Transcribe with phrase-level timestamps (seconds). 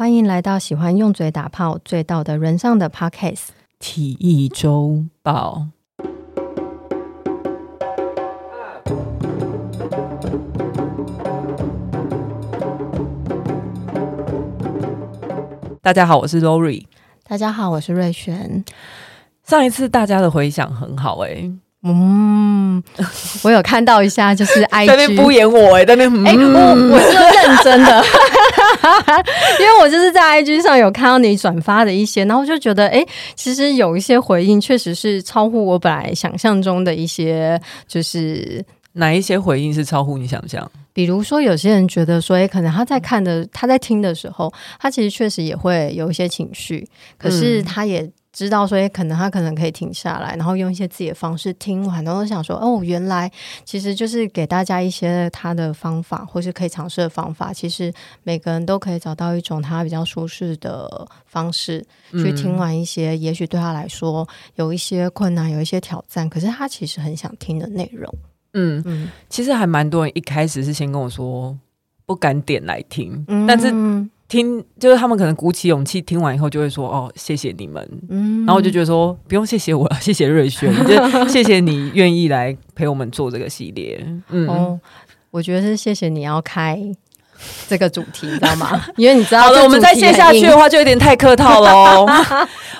[0.00, 5.66] 欢迎来到喜欢用嘴打炮、醉道的人上的 Podcast 体育周报。
[15.82, 16.86] 大家好，我是 Lori。
[17.28, 18.64] 大家好，我是瑞璇。
[19.46, 22.82] 上一次大家的回响很好哎、欸，嗯，
[23.44, 28.02] 我有看到一下，就是 在那边敷衍我哎、欸，在那边哎、欸，我我是认真的，
[29.60, 40.70] 因为我就是在 IG 上有看到你转发的一些，然后就觉得哎、欸，其实有一些回应确实是超乎我本来想象中的一些，就是哪一些回应是超乎你想象？
[40.92, 46.86] 比如说，有些人觉得说，哎，可能他在看的、他在听的时候，他其实确实也会有一些情绪，
[47.16, 53.30] 可是他也知道说，哎，可能他可能可以停下来，然后用一些自己的方式听完，然后想说，哦，原来
[53.64, 57.52] 其实就是给大家一些他的方法，或是可以尝试的方法。
[57.52, 68.12] 其实每个人都可以找到一种他比较舒适的方式去听完一些，也许对他来说有一些困难、有一些挑战，可是他其实很想听的内容。
[68.52, 71.56] 嗯嗯，其实还蛮多人一开始是先跟我说
[72.06, 73.72] 不敢点来听，嗯、但是
[74.30, 84.80] 听就是他们可能鼓起勇气听完以后就会说哦，谢谢你们，嗯，然后我就觉得说不用谢谢我了， 谢谢瑞轩， 就谢谢你愿意来陪我们做这个系列，嗯，哦，
[85.32, 86.80] 我觉得是谢谢你要开
[87.68, 88.80] 这个主题，你知道吗？
[88.96, 92.06] 因为你知道，好了，我们再接下去的话就有点太客套喽。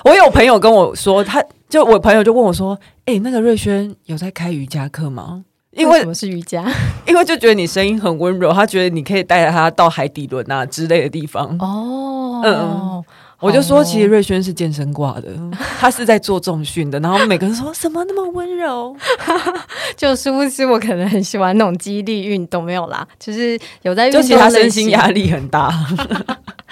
[0.05, 5.43] 我有朋友跟我说，他就我朋友就问我说，哎、欸，那个瑞轩有在开瑜伽课吗？
[5.71, 6.65] 因为什么是瑜伽？
[7.07, 11.45] 因为就觉得你声音很温柔，他觉得你可以带着他到海底轮啊之类的地方。
[11.59, 13.03] 哦，嗯嗯，
[13.39, 15.29] 我就说其实瑞轩是健身挂的，
[15.79, 16.99] 他是在做重训的。
[16.99, 18.95] 然后每个人说什么那么温柔，
[19.95, 25.73] 就是不是我可能很喜欢那种激励运动，没有啦，就是有在运动，就其他身心压力很大。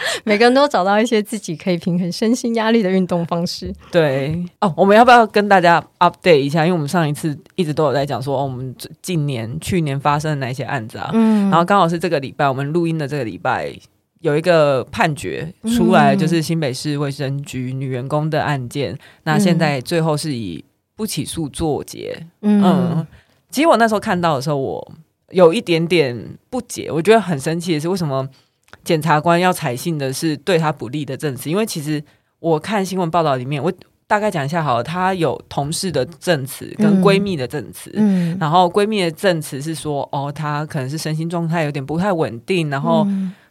[0.24, 3.74] 每个人都找到一些自己可以平衡身心压力的运动方式。
[3.92, 6.66] 对哦，我们要不要跟大家 update 一下？
[6.66, 11.10] 因为我们上一次一直都有在讲说，哦，我们近年、去年发生的哪些案子啊？
[11.14, 13.74] 嗯，然后刚好是这个礼拜，我们录音的这个礼拜
[14.22, 18.94] 有一个判决出来，就是新北市卫生局女员工的案件。
[18.94, 20.64] 嗯、那现在最后是以
[20.96, 22.18] 不起诉作结。
[22.42, 23.08] 嗯，嗯，
[23.50, 24.92] 其实我那时候看到的时候，我
[25.32, 28.28] 有一点点不解，我觉得很生气的是为什么？
[28.84, 32.04] 检察官要采信的是对他不利的证词，因为其实
[32.40, 33.72] 我看新闻报道里面，我
[34.08, 43.08] 大概讲一下好了，他有同事的证词跟闺蜜的证词，嗯，然后闺蜜的证词是说，哦，她可能是身心状态有点不太稳定，然后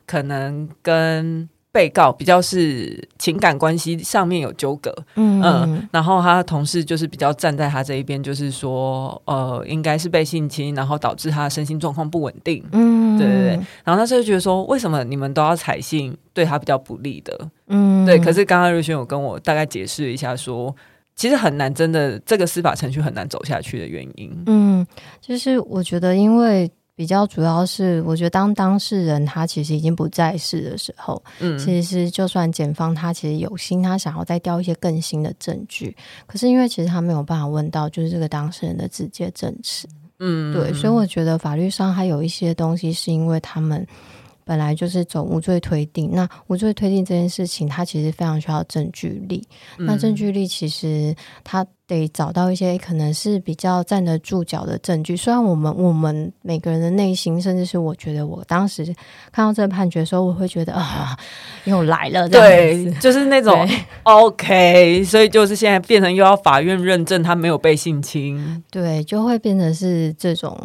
[0.07, 1.49] 可能跟。
[1.79, 13.61] 被告比较是情感关系上面有纠葛，嗯，嗯，然后他同事就是比较站在他这一边，就是说，呃，应该是被性侵，然后导致他身心状况不稳定，嗯，对对对。
[13.85, 17.49] 然后他就觉得说，为什么你们都要采信对他比较不利的？
[17.69, 18.19] 嗯，对。
[18.19, 20.77] 可是刚刚瑞轩有跟我大概解释一下说，说
[21.15, 24.37] 其实很难，真的这个司法程序很难走下去的原因。
[24.47, 24.85] 嗯，
[25.21, 26.69] 就是我觉得因为。
[26.99, 39.87] 比较主要是，我觉得当当事人他其实已经不在世的时候，嗯，其实就算检方他其实有心，他想要再调一些更新的证据，可是因为其实他没有办法问到就是这个当事人的直接证词，
[40.19, 43.87] 嗯，对，所以我觉得法律上还有一些东西是因为他们。
[44.45, 49.47] 本来就是走无罪推定，那无罪推定这件事情，它其实非常需要证据力。
[49.77, 55.17] 嗯、那证据力其实它得找到一些可能是比较站得住脚的证据。
[55.17, 58.85] 虽然我们我们每个人的内心，甚至是我觉得我当时
[59.33, 61.19] 看到这个判决的时候，我会觉得啊，
[61.65, 62.29] 又来了。
[62.29, 63.67] 对，就是那种
[64.05, 70.57] OK，所以就是现在变成又要法院认证他没有被性侵，对，就会变成是这种。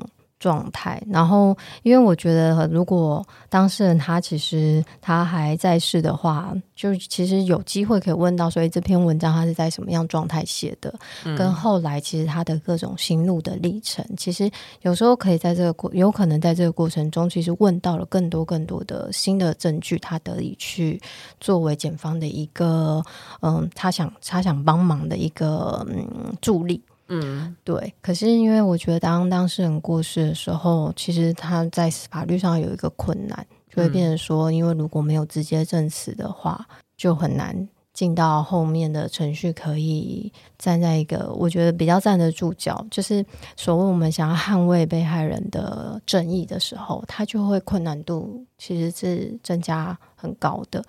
[0.44, 10.94] 状态，然后因为我觉得，如果当事人他其实他还在世的话，就其实有机会可以问到，所以这篇文章他是在什么样状态写的，
[11.24, 21.02] 嗯、跟后来其实他的各种心路的历程，其实有时候可以在这个过，有可能在这个过程中，其实问到了更多更多的新的证据，他得以去
[21.40, 23.02] 作为检方的一个，
[23.42, 26.06] 嗯，他想他想帮忙的一个嗯
[26.42, 26.84] 助力。
[27.22, 27.94] 嗯，对。
[28.02, 36.66] 可是因为我觉得，当当事人过世的时候，其实他在法律上有一个困难，就会变成说，因为如果没有直接证词的话，
[36.98, 42.86] 就很难进到后面的程序，可以站在一个我觉得比较站得住脚。
[42.90, 43.24] 就是
[43.56, 50.84] 所谓我们想要捍卫被害人的正义的时候，他就会困难度其实是增加很高的。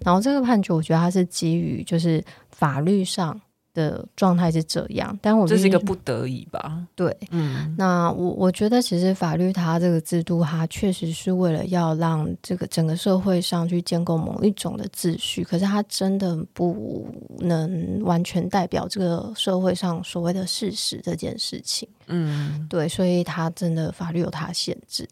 [0.00, 3.40] 然后这个判决，我觉得它是基于就是法律上。
[3.78, 6.84] 的状态是这样，但我这是一个不得已吧？
[6.96, 17.06] 对，嗯，那我我觉得其实法律它这个制度，它确实是为了要让这个整个社会上去建构某一种的秩序，可是它真的不
[17.38, 21.88] 能完全代表这个社会上所谓的事实这件事情。
[22.08, 25.08] 嗯，对，所以它真的法律有它限制。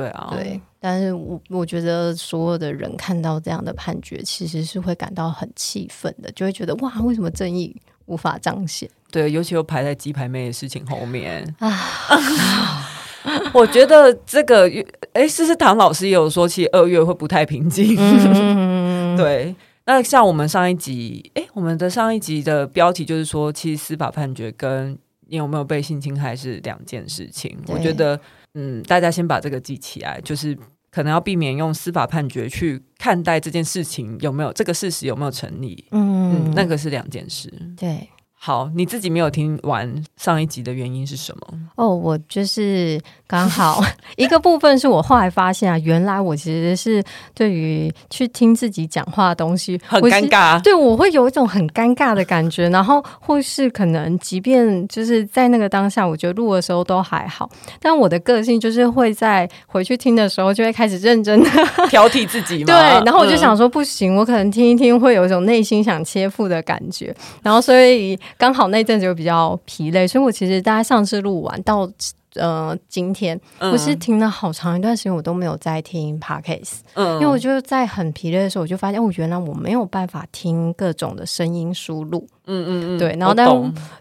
[0.00, 7.76] 对啊，对，但是我我觉得所有的人看到这样的判决，其实是会感到很气愤的，就会觉得哇，为什么正义
[8.06, 8.88] 无法彰显？
[9.12, 12.88] 对，尤其又排在鸡排妹的事情后面 啊。
[13.52, 14.82] 我觉得这个月，
[15.12, 17.94] 哎，思思唐老师也有说，其实二月会不太平静。
[17.98, 19.54] 嗯、 对，
[19.84, 24.98] 那像我们上一集，哎，我们的上一集的标题就是说，其实司法判决跟
[25.28, 27.58] 你有没有被性侵害是两件事情。
[27.66, 28.18] 我觉得。
[28.54, 30.56] 嗯，大家先把这个记起来，就是
[30.90, 35.86] 可能要避免用司法判决去看待这件事情有没有这个事实有没有成立。
[35.92, 37.52] 嗯，嗯，那个是两件事。
[37.76, 38.08] 对。
[38.42, 41.46] 好，你自己没有听完上一集的原因是什么？
[41.76, 43.84] 哦，我就是刚好
[44.16, 47.04] 一个部分是我后来发现啊，原来我其实是
[47.34, 57.46] 对于去听自己讲话的东西很尴尬，对，我会有一种很尴尬的感觉，然后或是可能即便就是在那个当下，我觉得录的时候都还好，
[57.78, 61.50] 但我的个性就是会在回去听的时候就会开始认真的
[61.90, 68.18] 挑剔自己 嘛，对，然后我就想说不行，我可能听一听会有一种内心想切腹的感觉，然后所以。
[68.38, 71.90] 刚好那阵子就比较疲累，所以我其实大家上次录完到
[72.34, 83.46] 呃今天，我是停了好长一段时间，我都没有在听 Podcast，嗯，因为我就在很疲累的时候，我就发现，哦，原来我没有办法听各种的声音输入，嗯嗯嗯，对，然后但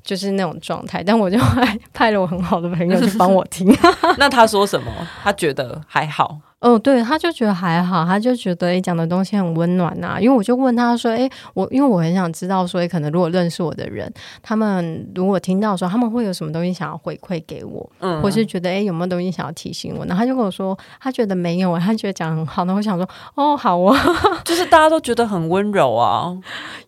[0.03, 3.73] 就是那种状态， 但我就还派了我很好的朋友去帮我听，
[4.17, 4.91] 那他说什么？
[5.23, 6.39] 他觉得还好。
[6.59, 10.19] 哦，对，他就觉得还好，他就觉得诶讲的东西很温暖呐、啊。
[10.19, 14.11] 因为我就问他说：“诶，我因为我很想知道，说可能如果认识我的人，
[14.43, 20.05] 他们如果听到说他们会有什么东西想要回馈给我，嗯，或是觉得诶有没有东西想要提醒我？
[20.05, 22.65] 然后他就跟我说，他觉得没有，他觉得讲很好。
[22.65, 23.97] 那我想说，哦，好啊，
[24.43, 26.35] 就是大家都觉得很温柔啊。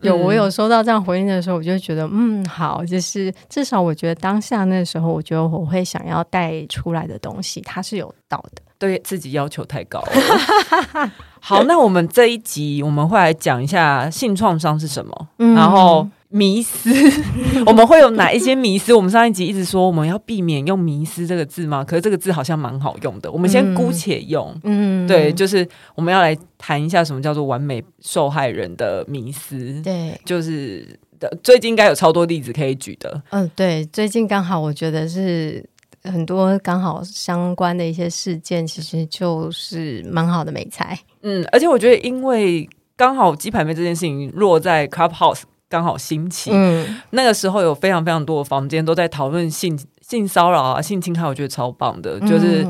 [0.02, 11.12] 有我有收到这样回应的时候，我就觉得嗯，好，就是至少我觉得当下那时候，我觉得我会想要带出来的东西，它是有道的。”对自己要求太高了。
[11.40, 16.90] 好，那我们这一集我们会来讲一下性创伤是什么，嗯、然后迷思，
[17.68, 18.92] 我们会有哪一些迷思？
[18.92, 21.84] 我们上一集一直说我们要避免用“迷思”这个字吗？
[21.84, 24.52] 可是这个字好像蛮好用的，我们先姑且用。
[24.64, 29.80] 嗯，对，就是我们要来谈一下什么叫做完美受害人的迷思。
[29.84, 31.00] 对，就是
[31.44, 33.22] 最近应该有超多例子可以举的。
[33.30, 35.64] 嗯，对，最近刚好我觉得是。
[36.04, 40.98] 很多刚好相关的一些事件，其实就是蛮好的美材。
[41.22, 52.66] 嗯，而且我觉得，因为刚好鸡排妹这件事情落在 Clubhouse 刚好兴起，嗯，那个时候有非常非常多的房间都在讨论性性骚扰啊、性侵害，我觉得超棒的，就是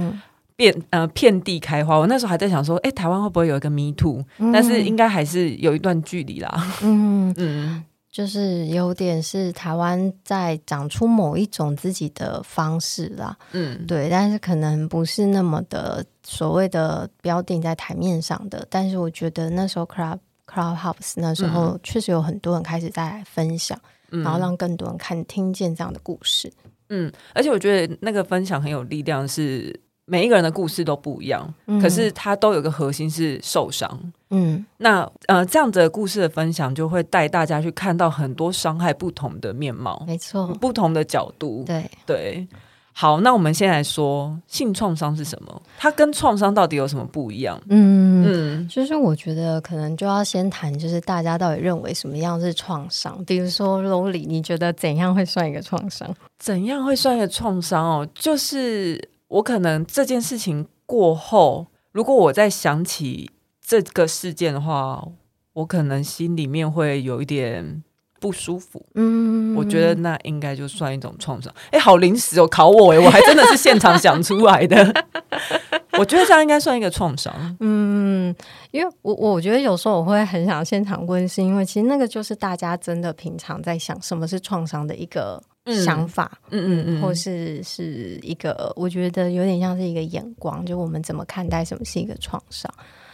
[0.57, 1.98] 遍呃遍地开花。
[1.98, 6.68] 我那时候还在想说，哎、欸，台湾会不会有一个 Me Too？、嗯、但是应该还是有一段距离啦。
[6.83, 7.86] 嗯 嗯。
[8.12, 18.68] 就是有点是台湾在长出某一种自己的方式啦，嗯，对，但是可能不是那么的所谓的标定在台面上的。
[18.69, 23.80] 但是我觉得那时候 Club Clubhouse 那时候确实有很多人开始在分享，
[24.12, 26.52] 嗯，然后让更多人看听见这样的故事。
[26.90, 29.80] 嗯，而且我觉得那个分享很有力量是。
[30.06, 34.00] 每一个人的故事都不一样，嗯、可是他都有个核心是受伤。
[34.31, 41.63] 嗯，那呃，这样子的故事的分享就会带大家去看到很多伤害不同的面貌，没错，不同的角度。
[41.65, 42.48] 对对，
[42.93, 45.62] 好，那我们先来说性创伤是什么？
[45.77, 47.62] 它跟创伤到底有什么不一样？
[47.70, 53.24] 嗯嗯，就是我觉得可能就要先谈，就是大家到底认为什么样是创伤？
[53.25, 56.13] 比如说 Lowly，你觉得怎样会算一个创伤？
[56.39, 57.86] 怎样会算一个创伤？
[57.86, 59.11] 哦，就是。
[59.31, 63.31] 我可能这件事情过后，如果我再想起
[63.65, 65.07] 这个事件的话，
[65.53, 67.81] 我可能心里面会有一点
[68.19, 68.85] 不舒服。
[68.95, 71.53] 嗯，我觉得那应该就算一种创伤。
[71.71, 75.05] 哎，好临时哦，考我哎，我还真的是现场想出来的。
[75.97, 77.33] 我觉得这样应该算一个创伤。
[77.61, 78.35] 嗯，
[78.71, 85.41] 因为我我觉得有时候我会很想现场问，是因为其实那个就是大家真的平常在想什么是创伤的一个。
[85.65, 92.72] 想法，嗯嗯嗯，或是是一个，我觉得有点像是一个眼光，就我们怎么看待什么是一个创伤，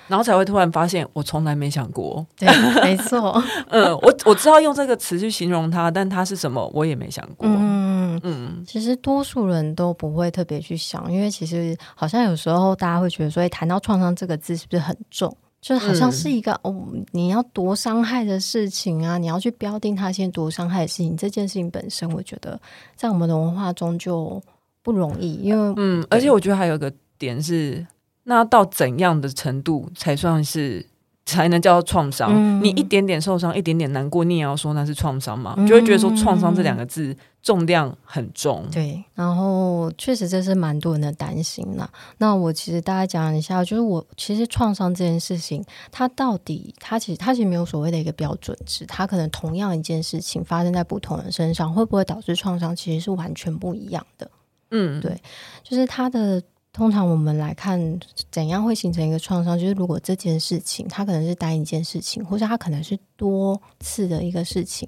[0.07, 2.47] 然后才会突然发现，我从来没想过，对，
[2.81, 15.35] 没错，嗯，我我知道用这个词去形容它，但它是什么，我也没想过，嗯嗯，其实多数人都不会特别去想，因为其实好像有时候大家会觉得说，谈到创伤这个字是不是很重？
[15.59, 22.59] 就好像是一个、嗯、哦，你要多伤害的事情啊，你要去标定他先多伤害的事情，这件事情本身，我觉得
[22.95, 24.41] 在我们的文化中就
[24.81, 27.85] 不容易，因为嗯，而且我觉得还有一个点是，
[28.23, 30.85] 那要到怎样的程度才算是？
[31.27, 32.31] 才能叫做创伤。
[32.33, 35.53] 嗯、你一点点受伤，一点点难过，你也要说那是创伤吗？
[35.57, 38.65] 嗯、就会觉得说“创伤”这两个字重量很重。
[38.71, 41.87] 对，然后确实这是蛮多人的担心啦。
[42.17, 54.31] 那我其实大概讲一下，就是我其实创伤这件事情，它到底它其实它其实没有所谓的一个标准值，它可能同样一件事情发生在不同人身上，会不会导致创伤，其实是完全不一样的。
[54.71, 55.21] 嗯，对，
[55.61, 56.41] 就是它的。
[56.77, 57.99] 通常我们来看
[58.31, 64.87] 怎样会形成一个创伤，就是如果这件事情它可能是单一件事情，或者它可能是多次的一个事情。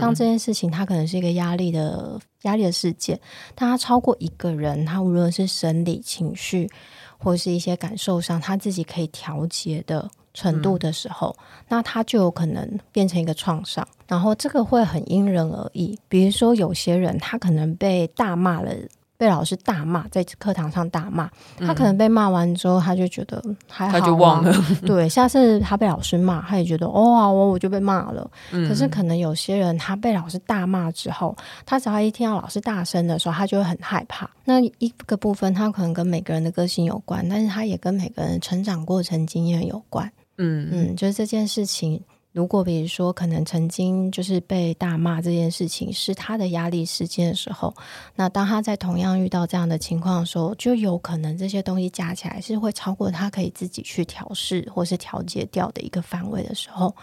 [0.00, 3.18] 当这件事情它可能是一个压力的压力的事件，
[3.54, 6.68] 但它超过一个人，他无论是生理情绪
[7.16, 13.86] 或是一些感受上，他自己可以调节的程度的时候，嗯、那他就有可能变成一个创伤。
[14.08, 18.74] 然后这个会很因人而异，比如说有些人他可能被大骂了。
[19.20, 24.50] 被老师大骂，在课堂上大骂，他可能被骂完之后，他就觉得还好，啊，他就忘了。
[24.86, 28.30] 对，下次他被老师骂，他也觉得哦，好，我我就被骂了。
[28.50, 31.36] 嗯、可是可能有些人，他被老师大骂之后，
[31.66, 34.30] 他只要一听到老师大声的时候，他就会很害怕。
[34.46, 40.10] 那一个部分，他可能跟每个人的个性有关，但是他也跟每个人成长过程经验有关。
[40.38, 42.02] 嗯嗯，就是这件事情。
[42.32, 47.74] 如果比如说，可能曾经就是被大骂这件事情是他的压力事件的时候，
[48.14, 56.94] 那当他在同样遇到这样的情况的时候，就有可能这些东西加起来是会超过他可以自己去调试或是调节掉的一个范围的时候，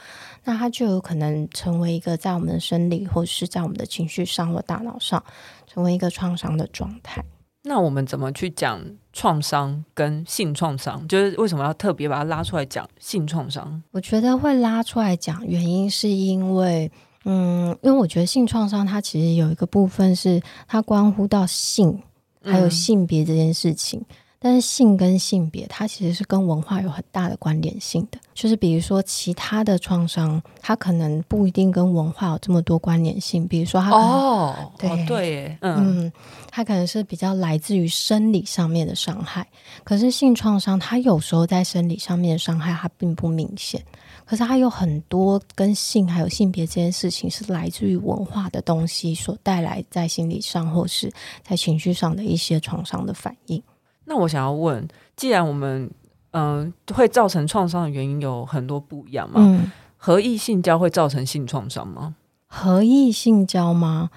[0.46, 5.22] 那他就有可能成为一个在我们的生理或是在我们的情绪上或大脑上
[5.66, 7.22] 成为一个创伤的状态。
[7.68, 8.82] 那我们怎么去讲
[9.14, 11.08] 创伤跟性创伤？
[11.08, 13.82] 就是为什么要特别把它拉出来讲性创伤？
[13.92, 16.92] 我觉得会拉出来讲，原因是因为，
[17.26, 22.02] 嗯，因为我觉得性创伤它其实有一个部分是它关乎到性
[22.42, 24.00] 还有性别这件事情。
[24.00, 28.20] 嗯但是性跟性别，它其实是跟文化有很大的关联性的。
[28.36, 33.48] 就是比如说，其他的创伤，它可能不一定跟文化有这么多关联性。
[33.48, 36.14] 比如说，它可能哦，对哦对，嗯，嗯，
[36.52, 39.48] 它可能是比较来自于生理上面的伤害。
[39.84, 43.84] 可是性创伤，它有时候在生理上面的伤害，它并不明显。
[44.24, 51.12] 可是它有很多跟性还有性别这件事情，是来自于文化的东西所带来在心理上或是
[51.44, 53.64] 在情绪上的一些创伤的反应。
[54.10, 54.88] 那我想要问，
[55.18, 55.90] 既然我们
[56.32, 62.16] 嗯、呃、会造成创伤的原因有很多不一样嘛，嗯、合意性交会造成性创伤吗？
[62.48, 64.10] 合意性交吗？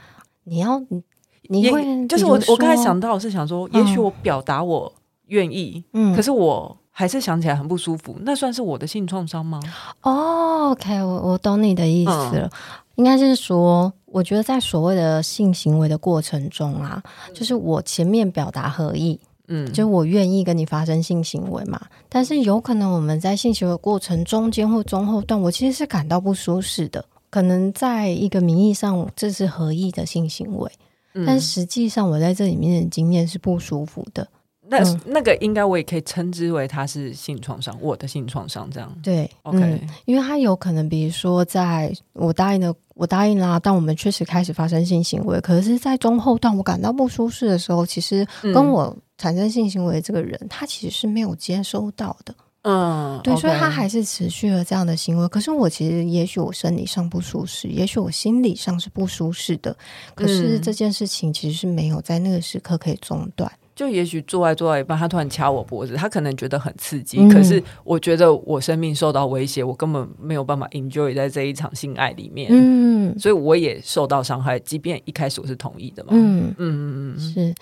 [0.44, 1.02] 你要你
[1.48, 4.92] 你会就是我我刚才想到的是想说，也许我表达我
[5.26, 9.60] 愿意，嗯，可是我还是想起来很不舒服，那算是我的性创伤吗？
[10.02, 12.50] 哦，OK，我我懂你的意思了，嗯、
[12.94, 17.02] 应该是说，我觉得在所谓的性行为的过程中啊，
[17.34, 19.18] 就是我前面表达合意。
[19.52, 27.04] 嗯，就我愿意跟你发生性行为嘛，但是有可能我们在性行为过程中间或中后段，我其实是感到不舒适的。
[27.28, 30.70] 可能在一个名义上这是合意的性行为，
[31.14, 34.26] 嗯、但实际上我在这里面的经验是不舒服的。
[34.68, 38.92] 那、嗯、那个应该我也可以称之为它是性创伤，我的性创伤这样。
[39.02, 42.72] 对，OK，、嗯、因为它有可能，比如说在我答应的。
[42.94, 45.40] 我答应啦，但我们确实开始发生性行为。
[45.40, 52.34] 可是，在中后段我感到不舒适的时候，其实跟我产生性行为这个人，嗯、他其实是没有接收到的。
[52.62, 55.28] 嗯，对所以他还是持续了这样的行为。
[55.28, 59.76] 可是，我其实也许我生理上不舒适，也许我心理上是不舒适的。
[60.14, 63.50] 可是这件事情其实是没有在那个时刻可以中断。
[63.74, 67.18] 就也许做爱做到一半，他突然掐我脖子，他可能觉得很刺激。
[67.18, 72.50] 嗯、可是我觉得我生命受到威胁，我根本没有办法 enjoy 在这一场性爱里面。
[72.52, 76.10] 嗯，所以我也受到伤害，即便一开始我是同意的嘛。
[76.12, 77.54] 嗯嗯嗯嗯，是。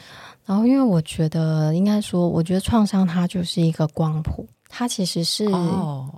[0.45, 5.47] 然后因为我觉得应该说，我觉得创伤它就是一个光谱，它其实是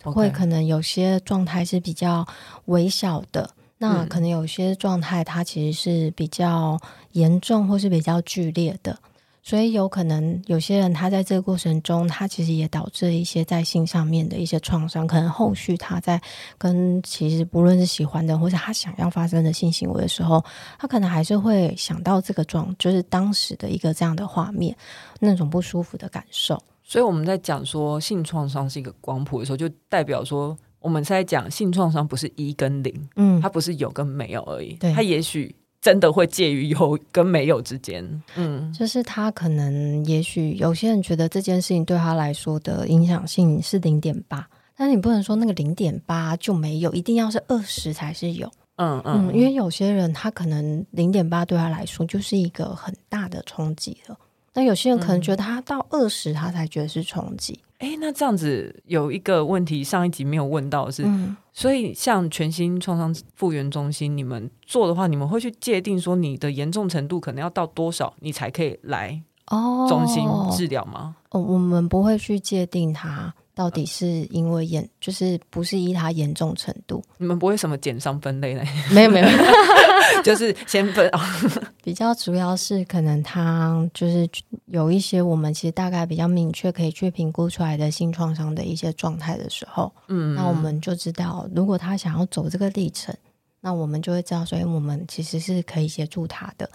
[0.04, 2.25] 会可能有些状态是比较
[2.66, 6.78] 微小的，那可能有些状态它其实是比较
[7.12, 8.97] 严重或是比较剧烈的。
[9.42, 16.20] 所以有可能有些人他在这个过程中，他其实也导致一些在性上面的一些创伤，可能后续他在
[16.59, 20.44] 跟其实不论是喜欢的或者他想要发生的性行为的时候，
[20.78, 24.76] 他可能还是会想到这个状，就是当时的一个这样的画面，
[25.18, 26.62] 那种不舒服的感受。
[26.82, 35.54] 所以我们在讲说性创伤是一个光谱的时候，就代表说我们在讲性创伤不是一跟零，嗯，它不是有跟没有而已，对，它也许。
[35.80, 44.46] 真的会介于有跟没有之间，嗯，就是他可能，也许有些人觉得这件事情对他来说的影响性是零点八，
[44.76, 48.46] 但你不能说那个零点八就没有，一定要是二十才是有。
[48.76, 54.18] 嗯嗯，嗯，因为有些人他可能零点八对他来说就是一个很大的冲击了，
[54.52, 57.58] 那有些人可能觉得他到二十他才觉得是冲击。
[57.80, 71.16] 哎、嗯，那这样子有一个问题，上一集没有问到是，嗯、所以像全新创伤复原中心，你们做的话，你们会去界定说你的严重程度可能要到多少，你才可以来哦中心治疗吗？
[71.30, 73.34] 哦，我们不会去界定它。
[73.54, 77.02] 到底是因为严，就是不是依他严重程度？
[77.19, 78.62] 你们不会什么减伤分类呢？
[78.90, 79.28] 没 有没有，
[80.25, 81.21] 就是先分啊。
[81.83, 84.28] 比较主要是可能他就是
[84.66, 93.14] 有一些我们其实大概比较明确可以去评估出来的性创伤的一些状态的时候，嗯，那我们就知道，如果他想要走这个历程，
[93.61, 96.71] 那我们就会知道，所以我们其实是可以协助他的。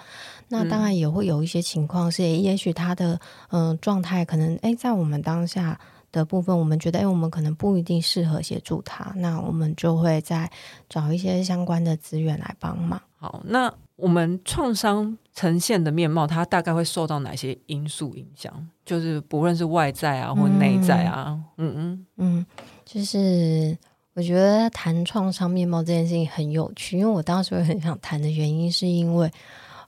[0.50, 5.80] 那当然也会有一些情况是，也许他的嗯、呃、状态可能哎，在我们当下。
[6.20, 10.50] 的部分，我们觉得，哎，我们可能不一定适合协助他，那我们就会再
[10.90, 13.02] 找一些相关的资源来帮忙。
[13.18, 18.52] 好，那我们创伤呈现的面貌，它大概会受到哪些因素影响？
[18.86, 22.46] 就是不论是外在啊，或内在啊，嗯嗯嗯，
[22.86, 23.78] 就是
[24.14, 29.32] 我觉得谈创伤面貌这件事情很有趣，因为我当时会很想谈的原因，是因为，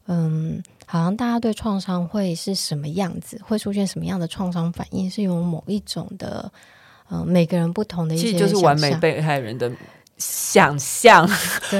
[0.07, 0.61] 嗯。
[0.89, 6.49] 好像大家对创伤会是什么样子，会出现什么样的创伤反应，是有某一种的，
[7.09, 9.69] 嗯、呃，每个人不同的一些，其实就是完美被害人的
[10.15, 11.29] 想象。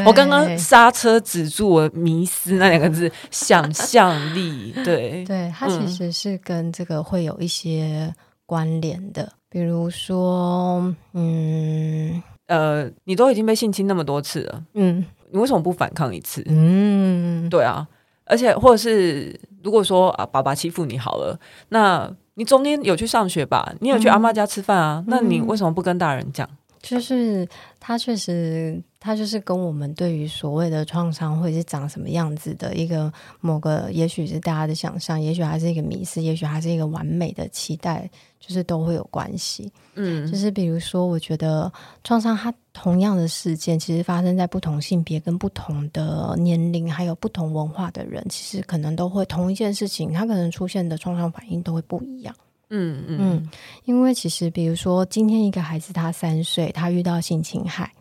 [0.06, 4.74] 我刚刚刹车止住我迷思那两个字，想象力。
[4.84, 8.14] 对， 对，它其实是跟这个会有一些
[8.46, 16.44] 关联的，嗯、比如说，嗯，呃，你都已经被性侵那么多次了，嗯，你为什么不反抗一次？
[16.48, 17.88] 嗯，对啊。
[18.28, 23.74] 而且，或者是如果说啊，爸爸欺负你好了，那你中间有去上学吧？
[23.80, 25.04] 你有去阿妈家吃饭啊？
[25.06, 26.48] 嗯、那你为什么不跟大人讲？
[26.80, 27.46] 就是
[27.80, 39.72] 他确实，他就是跟我们对于所谓的创伤会是长什么样子的一个某个，也许是大家的想象，也许还是一个迷失，也许还是一个完美的期待，就是都会有关系。
[39.96, 41.72] 嗯，就是比如说，我觉得
[42.04, 52.36] 创伤它同样的事件，其实发生在不同性别、跟不同的年龄，还有不同文化的人，其实可能都会同一件事情，它可能出现的创伤反应都会不一样。
[52.70, 53.50] 嗯嗯嗯，
[53.86, 57.92] 因为其实比如说，今天一个孩子他三岁，他遇到性侵害，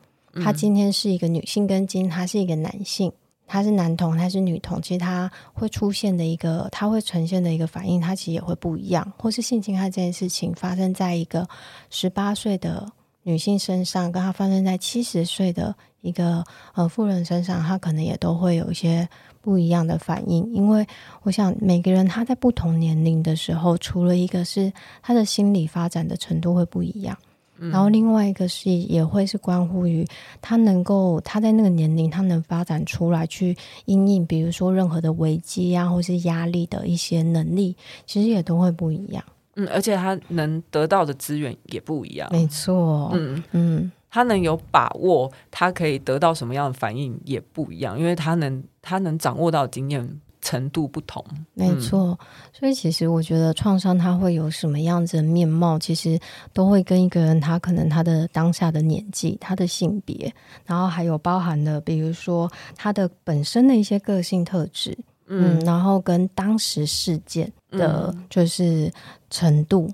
[0.43, 3.11] 他今天是一个女性，跟今他是一个男性，
[3.47, 9.13] 他是男童，他是女童，其实他会出现的一个，他会呈现的一个反应，他其实也会不一样。
[9.19, 11.49] 或是性侵害这件事情发生在一个
[11.91, 12.87] 十八岁的
[13.23, 19.09] 女性身上，跟他发生在七十岁的一个呃妇人身上，他可能也都会有一些。
[19.43, 20.85] 不一样的反应，因为
[21.23, 27.17] 我想每个人他在不同年龄的时候，除了一个是他的心理发展的程度会不一样，
[27.59, 30.07] 嗯、然后另外一个是也会是关乎于
[30.41, 39.25] 他能够他在那个年龄他能发展出来去应应，比如说任何的危机啊，或是压力的一些能力，其实也都会不一样。
[39.55, 42.29] 嗯，而且他能得到的资源也不一样。
[42.31, 43.93] 没错，嗯嗯。
[44.09, 50.09] 他能有把握，他可以得到什么样的反应也不一样，因为他能他能掌握到经验
[50.47, 51.25] 程度不同。
[51.55, 56.17] 没错，嗯、所以其实我觉得创伤它会有什么样子的面貌，其实
[56.53, 60.33] 都会跟一个人他可能他的当下的年纪、他的性别，
[60.65, 68.89] 然后还有包含的，比如说他的本身的一些个性特质，嗯，嗯，然后跟当时事件的就是
[69.31, 69.89] 程度。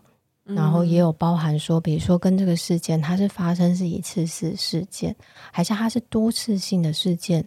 [0.44, 5.14] 嗯然后也有包含说，比如说跟这个事件，它是发生是一次性事件，
[5.52, 7.42] 还是它是多次性的事件，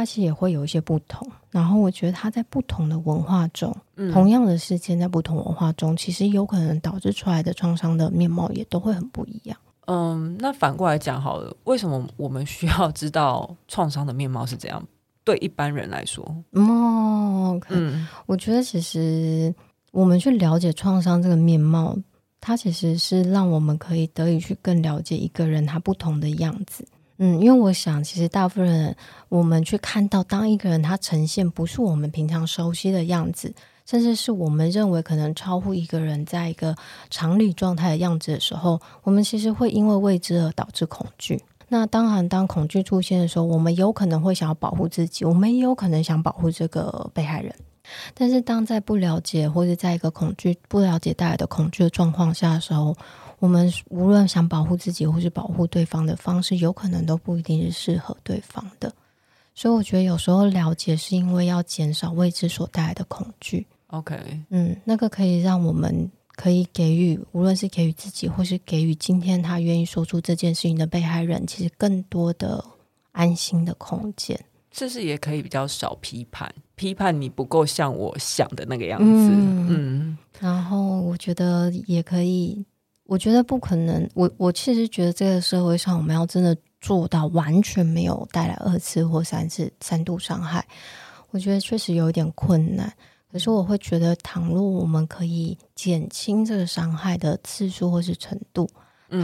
[0.00, 1.30] 它其实也会有一些不同。
[1.50, 9.58] 然后我觉得它在不同的文化中，嗯、同样的事件在不同文化中，其实有可能导致出来的创伤的面貌也都会很不一样。
[9.86, 14.82] 嗯，那反过来讲好了，为什么我们需要知道创伤的面貌是怎样？
[15.24, 19.54] 对一般人来说，哦，okay、嗯，我觉得其实
[19.92, 21.94] 我们去了解创伤这个面貌。
[22.42, 26.82] 它其实是让我们可以得以去更了解一个人他不同的样子，
[27.22, 28.96] 嗯，因为我想，其实大部分人
[29.28, 33.52] 我们去看到，当一个人他呈现不是我们平常熟悉的样子，
[33.84, 36.74] 甚至是我们认为可能超乎一个人在一个
[37.10, 41.42] 常理状态的样子的时候，我们其实会因为未知而导致恐惧。
[41.68, 47.54] 那当然，当恐惧出现的时候，我们有可能会想要保护自己，我们也有可能想保护这个被害人。
[48.14, 52.96] 但是，当在不了解或者在一个恐惧、不了解带来的恐惧的状况下的时候，
[53.40, 58.94] 我们无论想保护自己或是保护对方的方式，有可能都不一定是适合对方的。
[59.52, 63.66] 所以，我觉得有时候了解是因为要减少未知所带来的恐惧。
[63.88, 64.16] OK，
[64.50, 72.64] 嗯，那个可以让我们可以给予，无论是给予自己，或是给予今天他愿意说出这件事情的被害人，其实更多的
[73.12, 74.38] 安心的空间。
[74.70, 79.04] 这是也可以比较少批判，批判你不够像我想的那个样子。
[79.08, 82.64] 嗯，嗯，然后我觉得也可以，
[83.10, 84.08] 我觉得不可能。
[84.14, 90.64] 我我其实觉得这个社会上，我们要真的做到完全没有带来二次或三次三度伤害，
[91.30, 92.92] 我觉得确实有点困难。
[93.32, 98.70] 可是我会觉得，倘若我们可以减轻这个伤害的次数或是程度，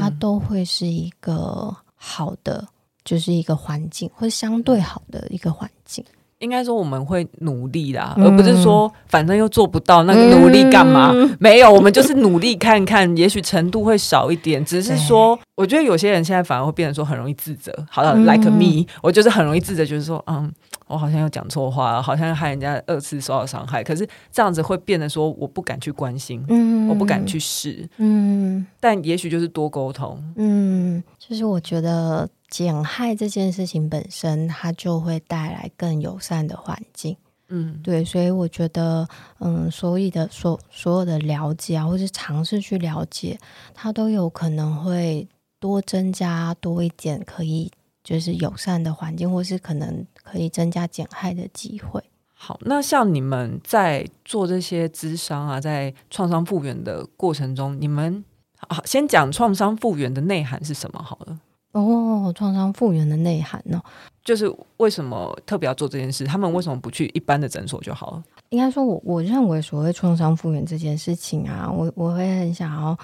[0.00, 2.66] 它都会是一个好的。
[3.04, 6.04] 就是一个环境，或相对好的一个环境。
[6.38, 11.10] 应该说我们会努力啦，嗯、而不是说反正又做不到，那个努力干嘛？
[11.14, 14.62] 嗯、 没有，我们就是努力看看，也许程度会少一点。
[14.64, 17.72] 只是说，我觉得有些人现在反而会变成说很容易自责。
[17.90, 20.52] 好了、嗯、，like me，我就是很容易自责，就是说，嗯，
[20.86, 23.82] 我好像又讲错话了，好像害人家二次受到伤害。
[23.82, 28.66] 可是这样子会变得说，我不敢去关心，嗯，我不敢去试，嗯。
[28.80, 32.28] 但也许就是多沟通，嗯，就是我觉得。
[32.48, 37.16] 减害这件事情本身，它就会带来更友善的环境。
[37.48, 39.06] 嗯，对，所以我觉得，
[39.40, 43.36] 嗯，所有的所所有的了解啊，或是尝试去了解，
[43.74, 45.26] 它都有可能会
[45.58, 47.68] 多增加多一点可以
[48.04, 52.02] 就是友善的环境，或是可能可以增加减害的机会。
[52.34, 58.22] 好，那像你们在做这些咨商啊，在创伤复原的过程中，你们
[58.58, 61.40] 啊先讲创伤复原的内涵是什么好了。
[61.72, 63.80] 哦，创伤复原的内涵呢？
[64.24, 66.24] 就是为什么特别要做这件事？
[66.24, 68.24] 他们为什么不去一般的诊所就好了？
[68.48, 72.96] 应该说我，我我认为所谓创伤复原这件事情啊，我我会很想要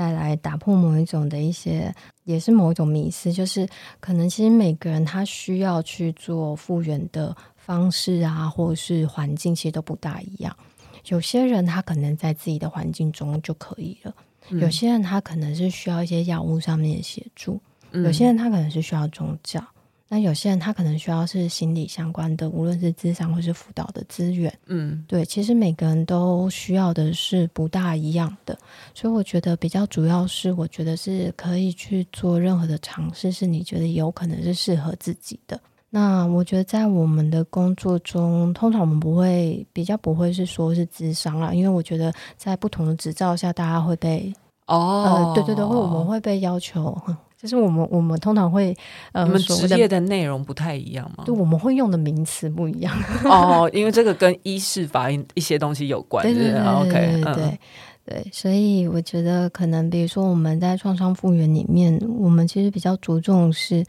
[0.00, 3.68] 带来打破某一种的一些，也是某一种迷思，就是
[4.00, 10.56] 可能其实每个人他需要去做复原的方式啊，或者是环境，其实都不大一样。
[11.08, 14.14] 有些人他可能在自己的环境中就可以了，
[14.48, 17.60] 嗯、有些人他可能是需要一些药物上面的协助。
[17.92, 19.62] 有些人他可能是需要宗教，
[20.12, 24.52] 那有些人他可能需要是心理相关的，无论是智商或是辅导的资源。
[24.66, 28.58] 嗯，对，其实每个人都需要的是不大一样的，
[28.92, 35.60] 所以我觉得比较主要是，我觉得是可以去做任何的尝试，是你觉得有可能是适合自己的。
[35.88, 44.32] 那我觉得在我们的工作中，通常我们不会比较不会是说是智商啦，因为我觉得在不同的执照下，大家会被
[44.66, 47.00] 哦、呃，对对对，会我们会被要求。
[47.40, 48.76] 就是我们我们通常会
[49.12, 51.24] 呃，你们职业的内容不太一样吗？
[51.24, 57.60] 对，我们会用的名词不一样 哦，因为这个跟医事法一些东西有关，对对对对、嗯、对，
[58.04, 63.82] 对，所以我觉得可能比如说我们在创伤复原里面，我们其实比较着重是，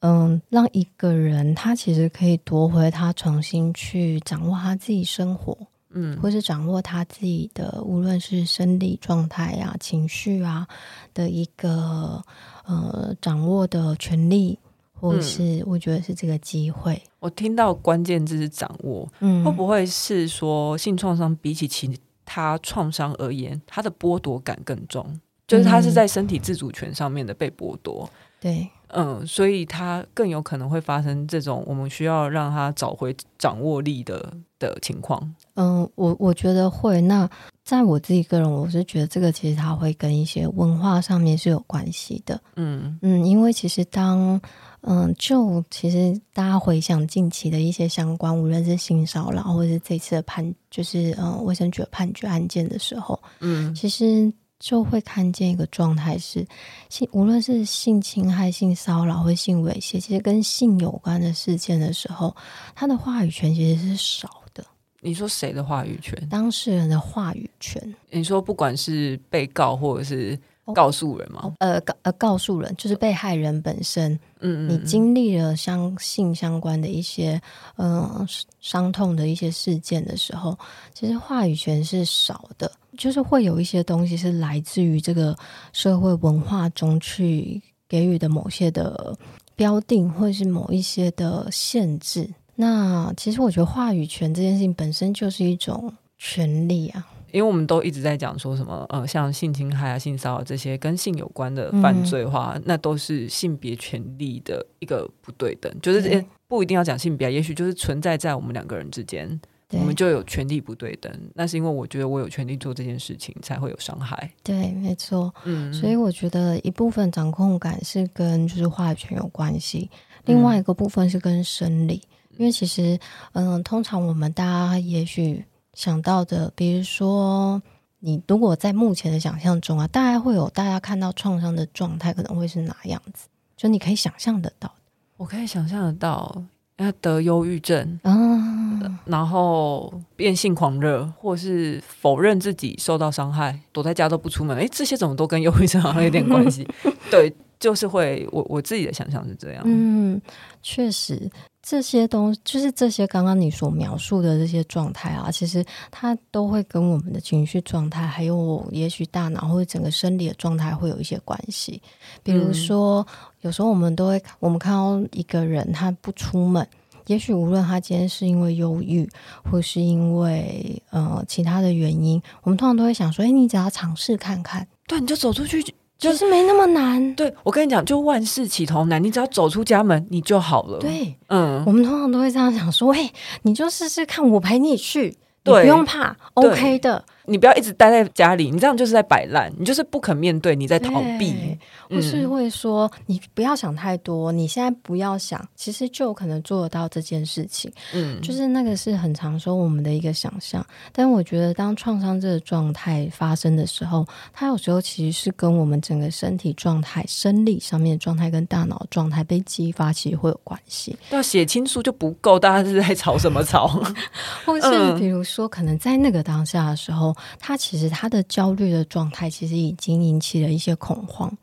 [0.00, 5.56] 嗯，让一个人他其实可以夺回他重新去掌握他自己生活。
[5.90, 10.66] 嗯，或是掌握他自己的，无论是生理状态啊、情绪啊
[11.14, 12.22] 的一个
[12.66, 14.58] 呃掌握的权利，
[14.92, 16.94] 或是我觉得是这个机会。
[16.94, 25.18] 嗯，我听到关键字是掌握，嗯，会不会是说性创伤比起其他创伤而言，它的剥夺感更重？
[25.46, 28.08] 就是他是在身体自主权上面的被剥夺。
[28.38, 28.68] 对。
[28.88, 35.34] 嗯，所以他更有可能会发生这种我们需要让他找回掌握力的的情况。
[35.54, 37.00] 嗯，我我觉得会。
[37.00, 37.28] 那
[37.64, 42.40] 在我自己个人，我是觉得这个其实它会跟一些文化上面是有关系的。
[42.56, 44.40] 嗯嗯，因为其实当
[44.80, 54.32] 嗯，就其实大家回想近期的一些相关，无论是性骚扰或者是这次的判，就是嗯卫生局判决案件的时候，嗯，其实。
[54.58, 56.46] 就会看见一个状态是
[56.88, 62.34] 性，无论是性侵害、性骚扰或性猥亵，其实跟性有关的事件的时候，
[62.74, 64.64] 他的话语权其实是少的。
[65.00, 66.28] 你说谁的话语权？
[66.28, 67.94] 当事人的话语权。
[68.10, 70.36] 你说不管是被告或者是
[70.74, 71.40] 告诉人吗？
[71.44, 74.12] 哦、呃，告呃告诉人就是被害人本身。
[74.40, 77.40] 嗯，嗯，嗯，你经历了相性相关的一些
[77.76, 78.26] 嗯、呃、
[78.60, 80.56] 伤痛的一些事件的时候，
[80.94, 82.70] 其实话语权是少的。
[82.96, 85.36] 就是会有一些东西是来自于这个
[85.72, 89.16] 社会文化中去给予的某些的
[89.54, 92.28] 标定，或者是某一些的限制。
[92.56, 97.06] 那其实我觉得话语权这件事情本身就是一种权利啊。
[97.32, 105.72] 因为我们都一直在讲说什么，呃，像性侵害啊、性骚扰这些跟性有关的犯罪的话，嗯、那都是性别权利的一个不对等。
[105.80, 109.40] 就是、欸、不一定要讲性别，也许就是存在在我们两个人之间。
[109.72, 114.32] 我们就有权利不对等，那是因为我觉得我有权利做这件事情，才会有伤害。
[114.42, 115.30] 对，没错。
[115.44, 119.90] 嗯，所以我觉得一部分掌控感是跟就是话语权有关系，
[120.24, 122.98] 另外一个部分是跟生理，嗯、因为其实，
[123.32, 125.44] 嗯，通常我们大家也许
[125.78, 127.62] 想到的，比如说
[128.00, 133.28] 你如果在目前的想象中啊，大概会有大家看到创伤的状态可能会是哪样子？
[133.56, 134.74] 就你可以想象得到，
[135.16, 136.42] 我可以想象得到，
[136.78, 146.66] 要得忧郁症，嗯，然后变性狂热，或是否认自己受到伤害，躲在家都不出门，哎，这些怎么都跟忧郁症好像有点关系？
[147.08, 150.20] 对，就是会，我我自己的想象是这样，嗯，
[150.62, 151.30] 确实。
[151.60, 161.82] 这些东西就是这些刚刚你所描述的这些状态啊，其实它都会跟我们的情绪状态，还有也许大脑或者整个生理的状态会有一些关系。
[162.22, 163.06] 比如说，嗯、
[163.42, 166.66] 有时候我们都会，我们看到一个人他不出门，
[167.06, 169.06] 也许无论他今天是因为忧郁，
[169.44, 175.62] 或是因为呃其他的原因，我们通常都会想说：哎，你只要尝试看看，对，你就走出去。
[175.98, 180.78] 就是没那么难，对，我跟你讲，就万事起头难，你只要走出家门，你就好了。
[180.78, 183.10] 对，嗯，我们通常都会这样讲说，喂，
[183.42, 187.04] 你就试试看，我陪你去，对，你不用怕，OK 的。
[187.28, 191.56] 你不要一直待在家里，你这样就是在摆烂，你就是不肯面对，你在逃避。
[191.90, 197.70] 我是会说，你不要想太多，你现在不要想，其实就有可能做得到这件事情。
[197.94, 210.96] 嗯，就是那个是很常说我们的一个想象，但我觉得当创伤这个状态发生的时候，它有时候其实是跟我们整个身体状态、生理上面的状态跟大脑状态被激发，其实会有关系。
[211.10, 213.66] 要写清楚就不够，大家是在吵什么吵？
[214.44, 217.14] 或是比如说，可能在那个当下的时候。
[217.38, 221.36] 他其实他的焦虑的状态，其实已经引起了一些恐慌。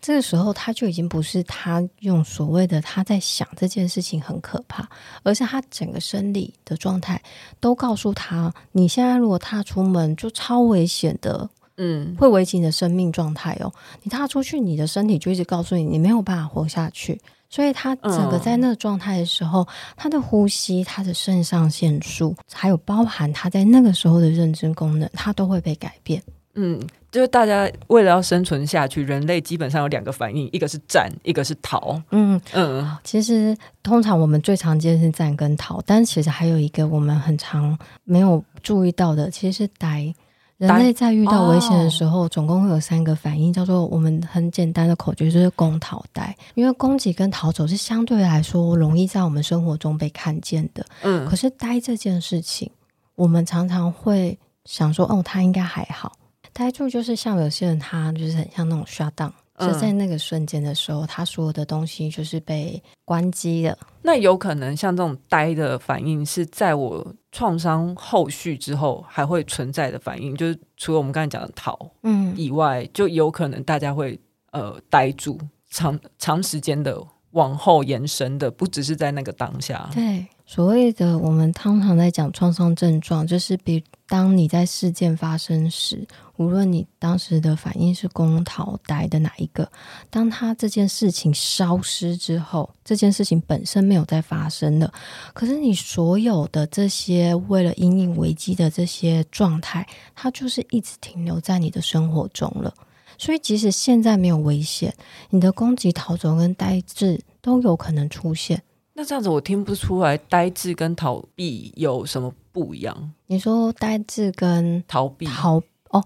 [0.00, 4.88] 这个时候，他就已经不是他用所谓的他在想这件事情很可怕，
[5.24, 7.20] 而是他整个生理的状态
[7.58, 13.72] 都告诉他，你现在如果踏出门就超危险的，嗯，会危及你的生命状态哦。
[14.02, 17.20] 你踏出去，你的身体就一直告诉你，你没有办法活下去。
[17.48, 26.22] 所以他整个在那个状态的时候，嗯、他的呼吸、他的肾上腺素，还有包含他在那个时候的认知功能，他都会被改变。
[26.58, 26.80] 嗯，
[27.10, 32.00] 就是大家为了要生存下去，人类基本上有两个反应，一个是战，一个是逃。
[32.10, 40.14] 嗯嗯，其实通常我们最常见是战跟逃，但其实还有一个我们很常没有注意到的，其实是呆。
[40.58, 46.34] 人类在遇到危险的时候，总共会有三个反应，叫做我们很简单的口诀，就是攻、逃、呆。
[46.54, 51.28] 因为攻击跟逃走是相对来说容易在我们生活中被看见的，嗯。
[51.28, 52.70] 可是呆这件事情，
[53.16, 56.12] 我们常常会想说，哦，他应该还好。
[56.52, 59.32] 呆住就是像有些人，他就是很像那种 shut down。
[59.58, 63.78] 就在那个瞬间的时候，他所有的东西就是被关机了。
[64.02, 74.18] 那有可能像这种呆的反应，是在我创伤后续之后还会存在的反应，就是除了我们刚才讲的逃，嗯以外，嗯、就有可能大家会
[74.52, 76.98] 呃呆住，长长时间的
[77.32, 79.90] 往后延伸的，不只是在那个当下。
[79.92, 86.08] 对，所谓的我们通常在讲创伤症状，就是比当你在事件发生时。
[86.38, 89.70] 无论你当时的反应是攻、逃、呆的哪一个，
[90.10, 94.92] 当他这件事情消失之后，这件事情本身没有再发生了，
[95.32, 102.72] 可是你所有的这些为了因应危机的这些状态，它就是一直停留在你的生活中了。
[103.18, 104.94] 所以即使现在没有危险，
[105.30, 108.62] 你的攻击、逃走跟呆滞都有可能出现。
[108.92, 113.12] 那这样子我听不出来，呆滞跟逃避有什么不一样？
[113.26, 115.62] 你说呆滞跟逃避逃。
[115.90, 116.04] 哦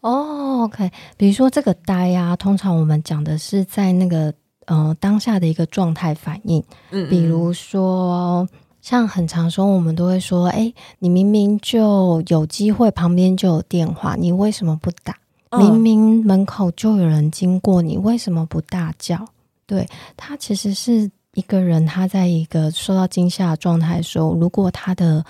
[0.00, 4.32] 哦，OK，比如说这个呆呀，通常我们讲的是在那个
[4.66, 6.62] 呃当下的一个状态反应。
[6.90, 8.46] 嗯，嗯，比如说
[8.82, 15.16] 像很常说，我们都会说，哎，你明明就有机会，旁边就有电话，你为什么不打？
[15.58, 19.26] 明明门口就有人经过，你为什么不大叫？
[19.66, 25.24] 对，他其实是一个人，他在一个受到惊吓的状态的时候，如果他的。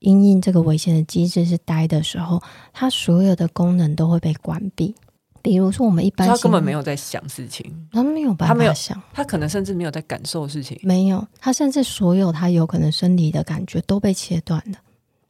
[0.00, 4.94] 因应这个危险的机制是呆的时候，它所有的功能都会被关闭。
[5.42, 14.76] 比如说，我们一般他根本没有在想事情，他没有办法，想，他可能甚至没有在感受事情，没有，他甚至所有他有可能生理的感觉都被切断了。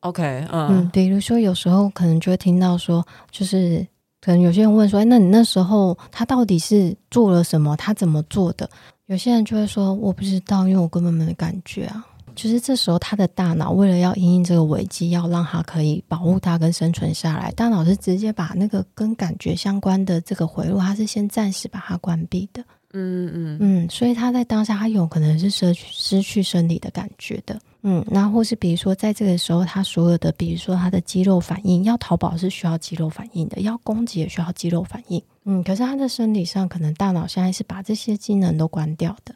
[0.00, 3.86] OK，嗯，嗯，比如说有时候可能就会听到说，就是
[4.20, 7.76] 可能有些人问说，哎，那你那时候他到底是做了什么？
[7.76, 8.68] 他怎么做的？
[9.06, 12.04] 有些人就会说，我不知道，因为我根本没感觉啊。
[12.40, 22.64] 就是这时候，他的大脑为了要因应这个危机，要让他可以保护他跟生存下来，大脑是直接把那个跟感觉相关的这个回路，他是先暂时把它关闭的。
[22.94, 27.60] 嗯嗯嗯，所以他在当下，他有可能是失去失去生理的感觉的。
[27.82, 35.22] 嗯，那或是比如说，在这个时候，他所有的，比如说他的肌肉反应，要逃跑是需要肌肉反应的，要攻击也需要肌肉反应。
[35.44, 39.34] 嗯，可是他的生理上，可能大脑现在是把这些机能都关掉的。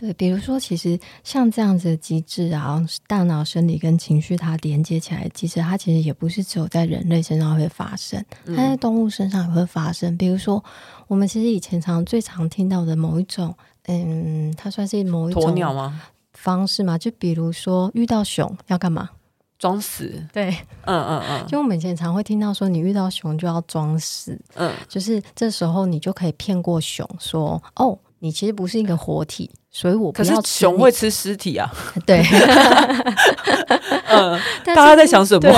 [0.00, 10.14] 对，比如说，其实像这样子的机制啊，大脑生理跟情绪它连接起来的机制，它其实也不是只有在人类身上会发生，它在动物身上也会发生。
[10.14, 10.64] 嗯、比如说，
[11.06, 13.54] 我们其实以前常最常听到的某一种，
[13.88, 16.00] 嗯，它算是某一种鸵鸟吗？
[16.32, 19.10] 方式嘛，就比如说遇到熊要干嘛？
[19.58, 20.26] 装死。
[20.32, 20.48] 对，
[20.86, 21.44] 嗯嗯嗯。
[21.46, 27.98] 就我们以前常会听到说，你遇到熊就要装死，嗯，就是这时候你就可以骗过熊说，哦。
[28.22, 30.34] 你其实不是一个活体，所以我不要吃。
[30.34, 31.70] 可是熊会吃尸体啊？
[32.06, 32.22] 对，
[34.08, 35.50] 嗯， 大家在想什么？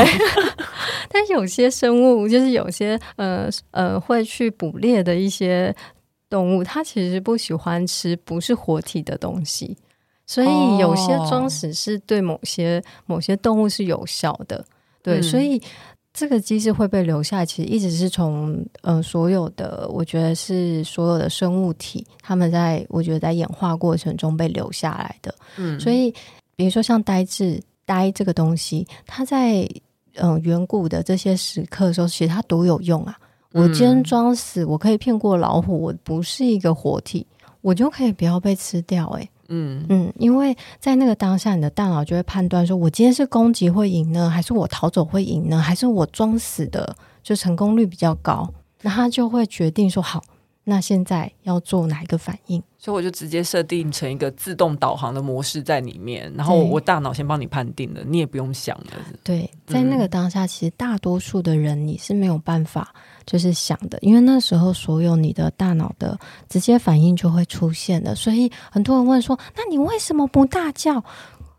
[1.09, 5.75] 但有些生物，就是有些呃呃会去捕猎的一些
[6.31, 9.77] 动物，它其实不喜欢吃不是活体的东西，
[10.27, 14.65] 所以有些装死是对某些某些动物是有效的。
[15.03, 15.61] 对，嗯、所以。
[16.13, 25.35] 这个机制会被留下，其实一直是从呃所有的，我觉得是所有的生物体，他们在我觉得在演化过程中被留下来的。
[25.57, 26.13] 嗯，所以
[26.55, 29.63] 比如说像呆滞呆这个东西，它在
[30.17, 33.19] 嗯、呃、远古的这些时刻的时候，其实它多有用啊！
[33.53, 37.27] 我今天装死，我可以骗过老虎，我不是一个活体，
[37.63, 39.21] 我就可以不要被吃掉，欸。
[39.21, 39.31] 诶。
[39.49, 39.85] 嗯。
[39.89, 48.53] 嗯，因为在那个当下，你的大脑就会判断说，我今天是攻击会赢呢，还是我逃走会赢呢，还是我装死的就成功率比较高，
[48.83, 50.23] 那他就会决定说，好，
[50.65, 52.63] 那现在要做哪一个反应？
[52.79, 58.87] 所以我就直接设定成一个自动导航的模式在里面，然后我大脑先帮你判定了，你也不用想了。
[59.23, 62.93] 对，在那个当下，其实大多数的人你是没有办法。
[63.25, 71.05] 就是想的，因为那时候所有你的大脑的直接反应就会出现的，所以很多人问说：“那你为什么不大叫？”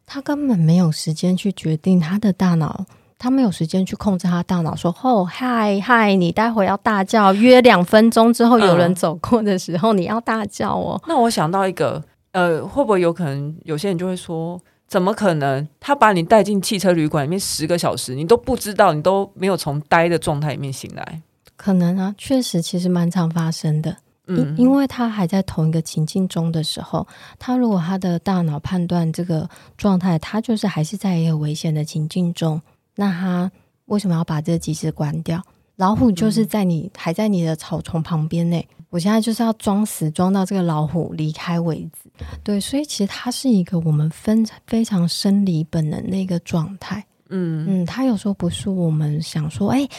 [0.05, 2.85] 他根本没有时间去决定他的大脑，
[3.23, 11.01] 他没有时间去控制他大脑，说：“哦，嗨嗨，你待会要大叫，约两分钟之后有人走过的时候，你要大叫哦。
[11.07, 14.59] ”那我想到一个，呃，会不会有可能有些人就会说
[14.89, 15.65] ：“怎么可能？
[15.79, 21.21] 他把你带进汽车旅馆里面十个小时，你都不知道，你都没有从呆的状态里面醒来。”
[21.55, 23.95] 可能啊，确实，其实蛮常发生的。
[24.27, 27.07] 因、嗯、因为他还在同一个情境中的时候，
[27.39, 32.61] 他如果他的大脑判断这个状态，他就是还是在一个危险的情境中，
[32.95, 33.51] 那他
[33.85, 35.41] 为什么要把这个机制关掉？
[35.75, 42.09] 老虎就是在你、嗯、还在你的草丛旁边呢，我现在就是要装死，装到这个老虎离开为止。
[42.43, 47.03] 对，所以其实它是一个我们分非常生理本能的一个状态。
[47.29, 49.89] 嗯嗯，它有时候不是我们想说，哎，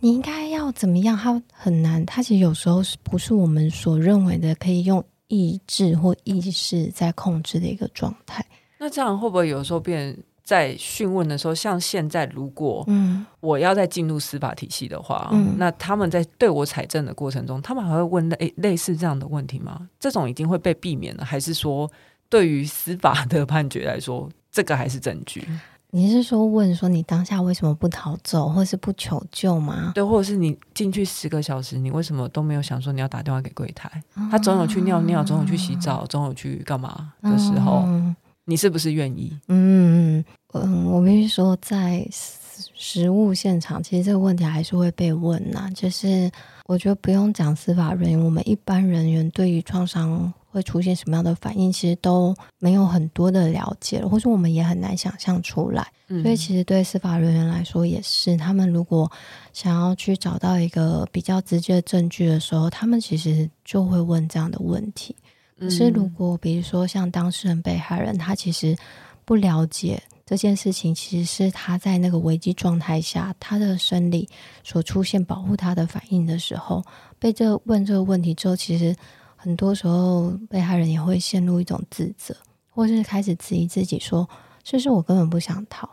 [0.00, 1.16] 你应该要怎么样？
[1.16, 8.44] 它很难，它其实有时候是不是我们所认为的可以用意志或意识在控制的一个状态？
[8.78, 19.88] 那这样会不会有时候变在讯问的时候，像现在，如果嗯我要再进入司法体系的话，嗯，那他们在对我采证的过程中，他们还会问类类似这样的问题吗？
[19.98, 21.90] 这种已经会被避免了，还是说
[22.28, 25.48] 对于司法的判决来说，这个还是证据？
[25.90, 29.92] 你是说问说你当下为什么不逃走，或是不求救吗？
[29.94, 33.88] 对，或者是你进去十个小时，你为什么都没有想说你要打电话给柜台？
[34.16, 39.36] 哦、他总有去尿尿，总有去洗澡，总有去干嘛的时候，嗯、你是不是愿意？
[39.48, 45.70] 嗯嗯，我必须说，在实物现场，其实这个问题还是会被问呐、啊。
[45.74, 46.30] 就是
[46.66, 50.32] 我觉得不用讲司法人员，我们一般人员对于创伤。
[50.54, 55.84] 会出现什么样的反应，其实都没有很多的了解了，或者我们也很难想象出来。
[56.06, 59.10] 嗯、所以，其实对司法人员来说也是，他们如果
[59.52, 65.16] 想要去找到一个比较直接的证据的时候，他们其实就会问这样的问题。
[65.58, 68.76] 可是，如果比如说像当事人、被害人，他其实
[69.24, 74.28] 不了解这件事情，其实是他在那个危机状态下，他的生理
[74.62, 76.84] 所出现保护他的反应的时候，
[77.18, 78.94] 被这问这个问题之后，其实。
[79.36, 82.34] 很多时候，被害人也会陷入一种自责，
[82.70, 84.26] 或是开始质疑自己，说
[84.64, 85.86] ：“是不是我根本不想逃？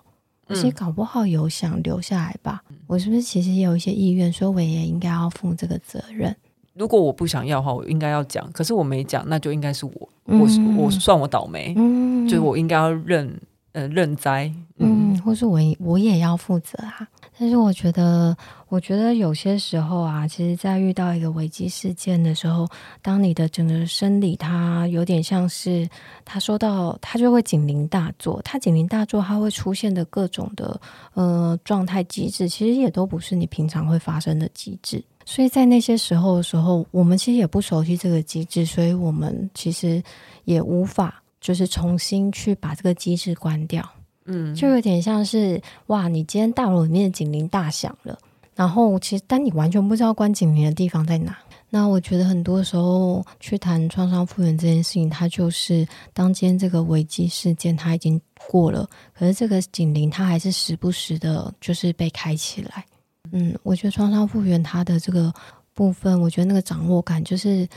[0.47, 2.63] 其实搞不好有想留下来吧？
[2.69, 6.33] 嗯、我是不是其实也有一些意愿，所以我也应该要负这个责任？
[6.73, 8.49] 如果我不想要的话，我应该要讲。
[8.51, 13.39] 可是我没讲，那就应该是我，我我算我倒霉，嗯、就是我应该要认
[13.73, 17.07] 呃认栽，嗯，或是我我也要负责啊。”
[17.39, 18.37] 但是我觉得，
[18.69, 22.67] 我觉得有些时候啊，其实，在遇到一个危机事件的时候，
[23.01, 25.89] 当你的整个生理它有点像是，
[26.23, 30.79] 它说到它就会警铃大作，它警铃大作，它会出现的各种的
[31.15, 35.03] 呃状态机制，其实也都不是你平常会发生的机制。
[35.31, 40.03] 所以在那些时候的时候，我们其实也不熟悉这个机制，所以我们其实
[40.43, 43.81] 也无法就是重新去把这个机制关掉。
[44.25, 48.19] 嗯，就有点像是哇，你今天大楼里面的警铃大响了，
[48.55, 51.37] 然后其实但你完全不知道关警铃的地方在哪。
[51.69, 58.19] 那我觉得很多时候去谈创伤复原这件事情，它就是当今天这个危机事件它已经
[58.49, 62.85] 过了，可是这个警铃它还是时不时的，就是被开起来。
[63.31, 65.33] 嗯，我觉得创伤复原它的这个
[65.73, 67.67] 部分，我觉得那个掌握感就是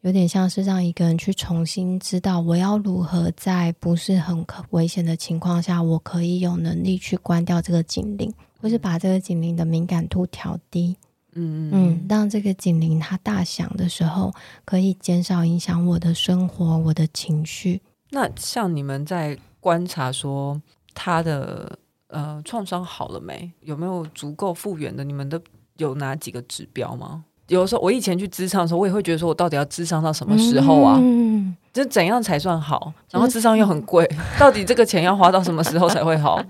[0.00, 10.96] 有点像是让一个人去重新知道我要如何在不是很危险的情况下，我可以有能力去关掉这个警铃，或是把这个警铃的敏感度调低。
[11.36, 14.32] 嗯嗯，当这个警铃它大响的时候，
[14.64, 17.80] 可以减少影响我的生活、我的情绪。
[18.10, 20.60] 那像你们在观察说
[20.92, 21.76] 他的
[22.14, 23.52] 呃创伤好了没？
[23.60, 25.04] 有没有足够复原的？
[25.04, 25.40] 你们的
[25.76, 27.24] 有哪几个指标吗？
[27.48, 30.98] 有的时候我以前去咨商的时候，我也会觉得说我到底要咨商到什么时候啊？
[31.02, 32.92] 嗯，就怎样才算好？
[33.10, 34.08] 然后智商又很贵，
[34.40, 36.42] 到底这个钱要花到什么时候才会好？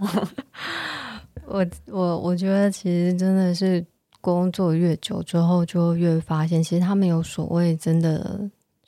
[1.47, 3.85] 我我我觉得其实真的是。
[4.25, 8.41] 工作越久之后，就越发现，其实他们有所谓真的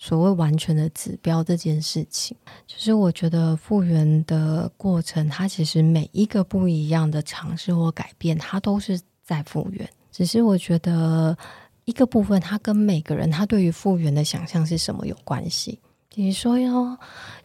[0.07, 2.37] 所谓完全的指标这件事情。
[2.65, 9.89] 就是我觉得复原的过程，它其实每一个不一样的尝试或改变，它都是在复原。
[10.13, 11.37] 只是我觉得
[11.87, 15.79] 一个部分，它跟每个人他对于复原的想象是什么有关系。
[16.15, 16.97] 你说哟，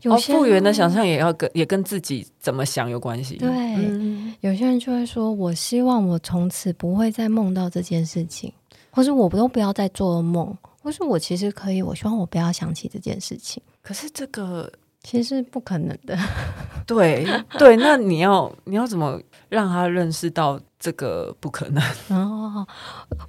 [0.04, 3.36] 有些复原的想象也要跟也跟自己怎么想有关系。
[3.36, 8.54] 对，嗯、有些人就会说：“我希望我从此不会再梦到这件事情，
[8.90, 14.72] 或是我都不要再做梦，或是我其实可以，我希望我不要想起这件事情。”可是这个。
[15.04, 16.16] 其实是不可能的，
[16.86, 17.26] 对
[17.58, 19.20] 对，那你要你要怎么
[19.50, 21.84] 让他认识到这个不可能？
[22.08, 22.64] 然后，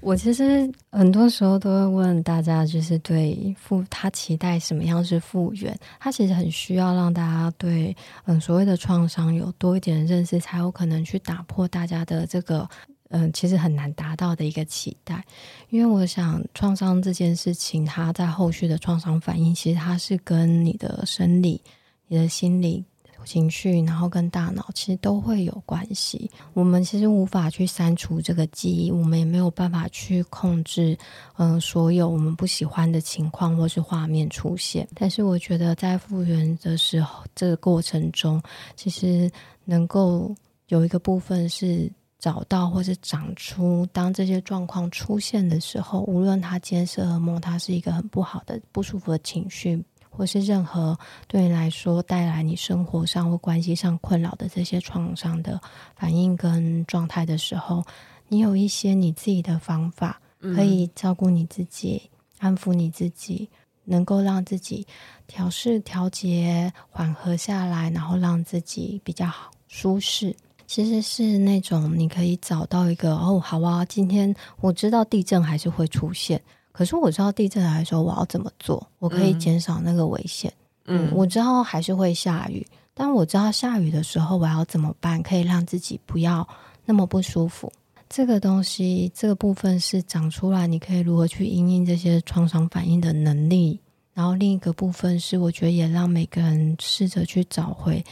[0.02, 5.74] 我其实很多时候都会问大家，就是对复他期待什么样是复原？
[5.98, 7.96] 他其实很需要让大家对
[8.26, 12.68] 嗯所谓的创伤有多一点认识，才有可能去打破大家的这个。
[13.14, 15.22] 嗯，其实很难达到的一个期待，
[15.68, 21.60] 因为我想创伤这件事情，它在后续的创伤反应，其实它是跟你的生理、
[22.08, 22.82] 你的心理、
[23.26, 26.30] 情绪，然后跟大脑，其实都会有关系。
[26.54, 30.96] 我们其实无法去删除这个记忆，我们也没有办法去控制，
[31.36, 34.88] 嗯，所有我们不喜欢的情况或是画面出现。
[34.94, 38.42] 但是我觉得在复原的时候，这个过程中，
[38.74, 39.30] 其实
[39.66, 40.34] 能够
[40.68, 41.92] 有一个部分是。
[42.22, 50.96] 找到或是长出，当这些状况出现的时候，无论它今天是噩梦，它是一个很不好的、不舒服的情绪，或是任何
[51.26, 55.60] 对你来说带来你生活上或关系上困扰的这些创伤的
[55.96, 57.84] 反应跟状态的时候，
[58.28, 60.20] 你有一些你自己的方法，
[60.54, 62.08] 可以照顾你自己、
[62.38, 63.50] 安抚你自己，
[63.82, 64.86] 能够让自己
[65.26, 70.36] 调试、调节、缓和下来，然后让自己比较好、舒适。
[70.72, 76.40] 其实是那种你可以找到一个哦，好啊，今天我知道地震还是会出现，
[76.72, 80.50] 可是我知道地震来的时候我要怎么做，我可以减少那个危险。
[80.86, 86.48] 嗯，嗯，我知道还是会下雨，但我知道下雨的时候我要怎么办，可以让自己不要
[86.86, 87.70] 那么不舒服。
[88.08, 93.78] 这个东西，这个部分是长出来，你可以如何去应应这些创伤反应的能力。
[94.14, 98.02] 然后另一个部分是，我觉得也让每个人试着去找回，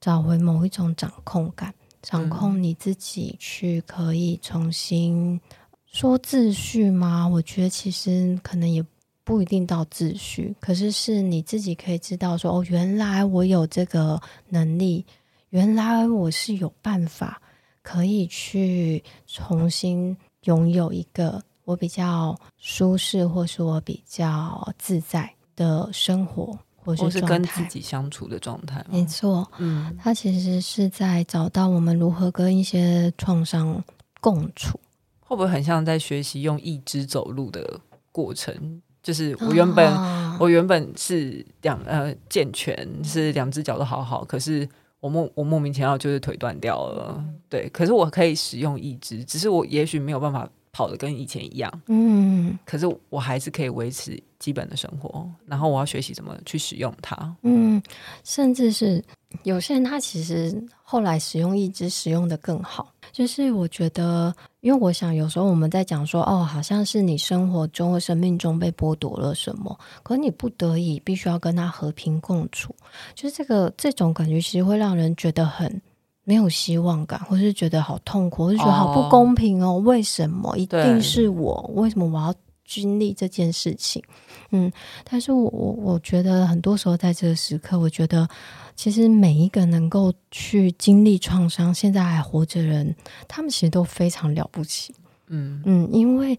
[0.00, 1.70] 找回某一种掌控感。
[2.02, 5.40] 掌控你自己，去可以重新
[5.86, 7.26] 说秩序吗？
[7.26, 8.84] 我觉得其实可能也
[9.24, 15.04] 不一定到秩序，可是是你自己可以知道说，哦，原来我有这个能力，
[15.50, 17.40] 原来我是有办法
[17.82, 26.58] 可以去重新拥有一个我比较舒适，或是我比较自在的生活。
[26.96, 33.82] 或是跟自己相处的状态，没错，嗯，他其实是在找到我们如何跟一些创伤
[34.20, 34.78] 共处，
[35.20, 37.80] 会不会很像在学习用一只走路的
[38.12, 38.80] 过程？
[39.02, 44.68] 就是我原本、啊、我原本是两呃健全，是两只脚都好好，可是
[45.00, 50.48] 我莫我莫名其妙就是腿断掉了，对，可是我可以使用一只，只是我也许没有办法。
[50.72, 55.28] 跑的跟以前一样，嗯，可是我还是可以维持基本的生活。
[55.46, 57.82] 然后我要学习怎么去使用它，嗯，
[58.24, 59.02] 甚至是
[59.44, 62.92] 有些人他其实后来使用义肢使用的更好。
[63.10, 72.74] 就是我觉得，因为我想有时候我们在讲说，哦，好像是你生活中或生命中被剥夺了什么，可你不得已必须要跟他和平共处，
[73.14, 75.80] 就是这个这种感觉其实会让人觉得很。
[76.28, 79.68] 没有希望感，或是觉得好痛苦，或是觉得好不公平哦。
[79.68, 81.70] Oh, 为什么一定是我？
[81.74, 82.34] 为什么我要
[82.66, 84.02] 经历这件事情？
[84.50, 84.70] 嗯，
[85.08, 88.28] 但是我我我觉得很多时候在这个时刻，我觉得
[88.76, 92.94] 其实每一个能够去经历创伤、现在还活着的人，
[93.26, 94.94] 他们其实都非常了不起。
[95.28, 96.38] 嗯嗯，因为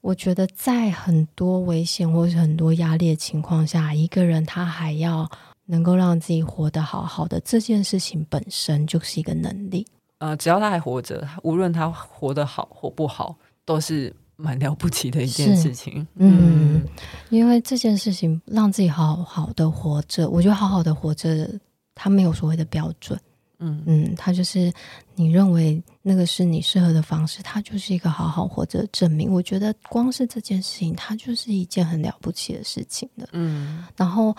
[0.00, 5.30] 我觉得在很多危险或是很多压力的情况下，一个人他还要
[5.70, 9.86] 能够让自己活得好好的，这件事情本身就是一个能力。
[10.16, 16.04] 呃，只要他还活着，无论他活得好或不好，都是蛮了不起的一件事情。
[16.16, 16.88] 嗯，嗯，
[17.28, 21.48] 因为这件事情让自己好好的活着，我觉得好好的活着，
[21.94, 23.20] 他没有所谓的标准。
[23.60, 24.72] 嗯嗯，他就是
[25.16, 29.32] 你认为那个是你适合的方式，他就是一个好好活着的证明。
[29.32, 33.28] 我觉得光是这件事情，它就是一件很了不起的事情的。
[33.32, 34.36] 嗯，然后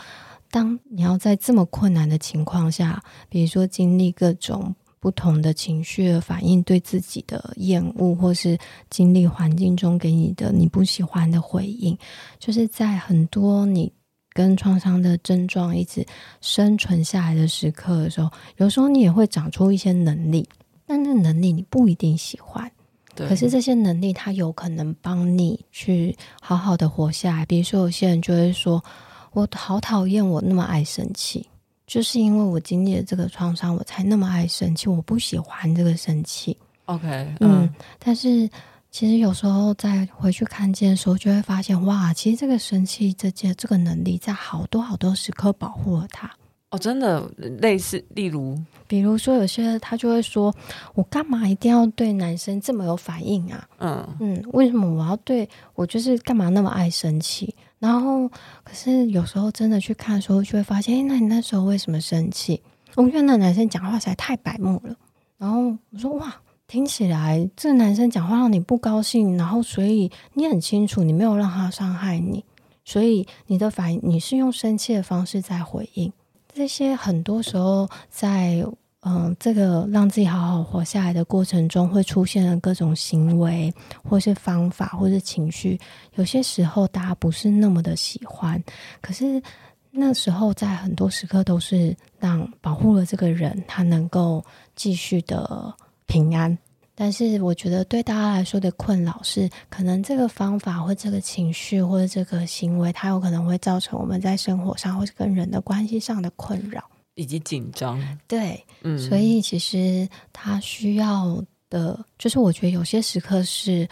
[0.52, 4.76] 当你要在这么困难的情况下，比如说经历各种。
[5.02, 8.58] 不同的情绪的反应，对自己的厌恶，或是
[8.90, 11.98] 经历环境中给你的你不喜欢的回应，
[12.38, 13.90] 就是在很多你
[14.34, 16.06] 跟创伤的症状一直
[16.42, 20.46] 生存下来的时刻的时候，有时候你也会长出一些能力，
[20.86, 22.70] 但那能力你不一定喜欢。
[23.16, 23.26] 对。
[23.30, 27.46] 可是这些能力，它有可能帮你去好好的活下来。
[27.46, 28.84] 比如说，有些人就会说
[29.32, 31.48] ：“我好讨厌我那么爱生气。”
[31.88, 34.88] 就是因为我经历了这个创伤，我才那么爱生气。
[34.88, 36.56] 我不喜欢这个生气。
[36.86, 37.08] OK，
[37.40, 38.48] 嗯，嗯，但是
[38.92, 46.30] 其实有时候再回去看见的时候，就会发现，哇，其实这个生气这件这个能力，在好多好多时刻保护了他。
[46.70, 47.28] 哦，真的，
[47.60, 48.56] 类似，例如，
[48.88, 50.54] 比如说，有些他就会说
[50.94, 53.68] ：“我干嘛一定要对男生这么有反应啊？
[53.80, 58.28] 嗯嗯，为什么我要对我就是干嘛那么爱生气？”然后，
[58.64, 62.62] 可是有时候真的去看的时候，就会发现，哎，那你那时候为什么生气？
[62.96, 64.96] 我觉得那男生讲话实在太白目了。
[65.38, 66.36] 然后我说，哇，
[66.68, 72.44] 听起来这个男生讲话让你不高兴，然后所以你很清楚，你没有让他伤害你，
[72.84, 76.12] 所以你的反应你是用生气的方式在回应。
[76.54, 78.66] 这些很多时候在。
[79.12, 83.74] 嗯，这个让自己好好活下来的过程中，会出现的各种行为，
[84.08, 85.80] 或是方法，或是情绪，
[86.14, 88.64] 有些时候大家不是那么的喜欢。
[89.02, 89.42] 可是
[89.90, 94.46] 那时候，在很多时刻都是让保护了这个人，他能够
[94.76, 95.74] 继续的
[96.06, 96.56] 平安。
[96.94, 106.84] 但是我觉得对大家来说的困扰是，可能这个方法或这个情绪或者这个行为，它有可能会造成我们在生活上或是跟人的关系上的困扰。
[107.16, 113.88] 以及紧张，对，嗯，所以其实他需要的，就是我觉得有些时刻是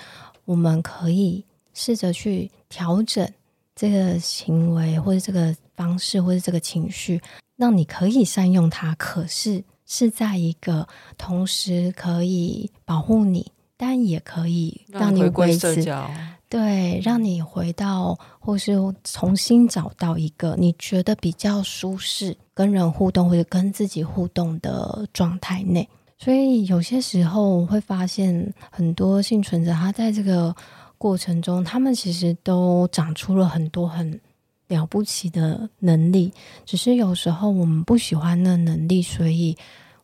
[0.46, 1.44] 我们可以
[1.74, 3.30] 试着去调整
[3.76, 7.22] 这个行为，或者这个方式，或者这个情绪，
[7.56, 8.96] 让你可以善用它。
[8.96, 10.88] 可是是在一个
[11.18, 16.10] 同时可以保护你，但也可以让你维持社交。
[16.50, 25.88] 对，让你回到，或是重新找到一个你觉得比较舒适跟人互动或者跟自己互动的状态内。
[26.18, 30.56] 所以有些时候我会发现，很多幸存者他在这个
[30.98, 34.20] 过程中，他们其实都长出了很多很
[34.68, 36.34] 了不起的能力，
[36.66, 39.56] 只是有时候我们不喜欢那能力，所以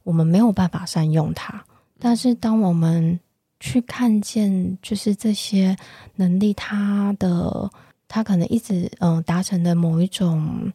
[0.03, 1.65] 我们没有办法善用它。
[1.97, 3.19] 但是当我们
[3.59, 5.75] 去看见，就是这些
[6.17, 7.67] 能力，他的
[8.07, 10.71] 他可能一直嗯达成的某一种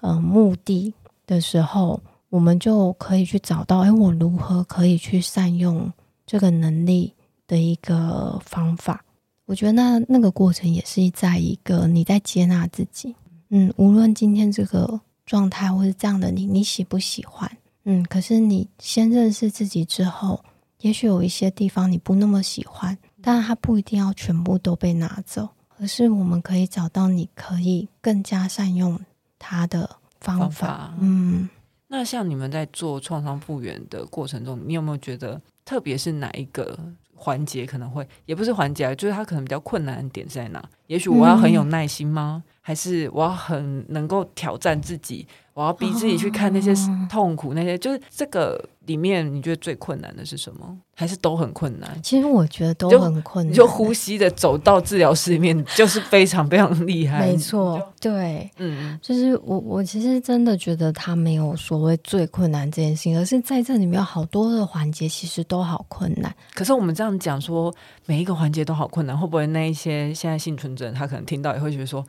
[0.00, 0.94] 嗯目的
[1.30, 5.90] 的时候，我们就可以去找到，哎，我如何可以去善用
[6.26, 7.14] 这个能力
[7.46, 9.04] 的一个方法。
[9.46, 13.14] 我觉得那那个过程也是在一个你在接纳自己，
[13.50, 17.50] 嗯，无论今天这个状态或是这样的你，你喜不喜欢，
[17.84, 20.44] 嗯，可是你先认识自己之后。
[20.82, 25.46] 也许有一些地方你不那么喜欢，但它不一定要全部都被拿走，
[25.78, 28.98] 而是我们可以找到你可以更加善用
[29.38, 30.94] 它的方法。
[31.00, 31.48] 嗯，
[31.88, 36.78] 那像你们在做创伤复原的过程中，你有没有觉得，特别是哪一个
[37.14, 40.62] 环节可能会，也不是环节，就是它可能比较困难的点在哪？
[40.86, 42.42] 也许我要很有耐心吗？
[42.44, 45.26] 嗯、还是我要很能够挑战自己？
[45.52, 46.72] 我要逼自己去看那些
[47.08, 48.58] 痛苦，那些就是这个
[48.90, 50.76] 里面，你觉得最困难的是什么？
[50.96, 51.98] 还是都很困难？
[52.02, 53.54] 其实我觉得都很困难。
[53.54, 57.20] 就呼吸的走到治疗室里面，就是非常非常厉害。
[57.20, 66.34] 没错，对，嗯，就是我我其实真的觉得他没有所谓最困难这件事情，而是在这里面有好多的环节其实都好困难。
[66.52, 67.72] 可是我们这样讲说，
[68.06, 72.04] 每一个环节都好困难，会不会那一些现在幸存者他可能听到也会觉得说？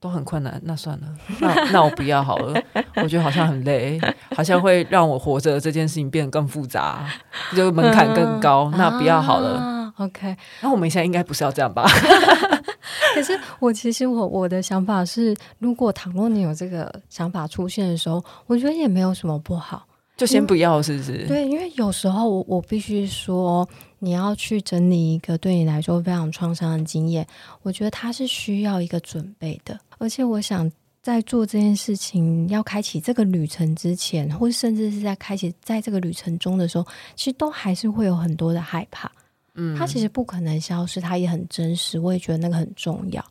[0.00, 1.06] 都很困难，那算了，
[1.40, 2.60] 那那我不要好了。
[2.96, 3.98] 我觉得好像很累，
[4.36, 7.04] 好像会让我活着这件事情变得更复杂，
[7.56, 8.70] 就门槛更高。
[8.76, 9.58] 那不要好了。
[9.58, 11.86] 啊、OK，那我们现在应该不是要这样吧？
[13.14, 19.86] 可是我其实我我的想法是，如果倘若你有这个想法出现的时候，我觉得也没有什么不好，
[20.16, 21.26] 就先不要，是不是？
[21.26, 27.26] 对，因为有时候我我必须说，你要去整理一个对你来说非常创伤的经验，
[27.62, 29.78] 我觉得它是需要一个准备的。
[29.98, 30.70] 而且我想
[31.02, 39.12] 在做这件事情要开启这个旅程之前，或甚至是在开启在这个旅程中的时候，其实都还是会有很多的害怕。
[39.56, 41.98] 嗯，它其实不可能消失，它也很真实。
[41.98, 43.24] 我也觉得那个很重要。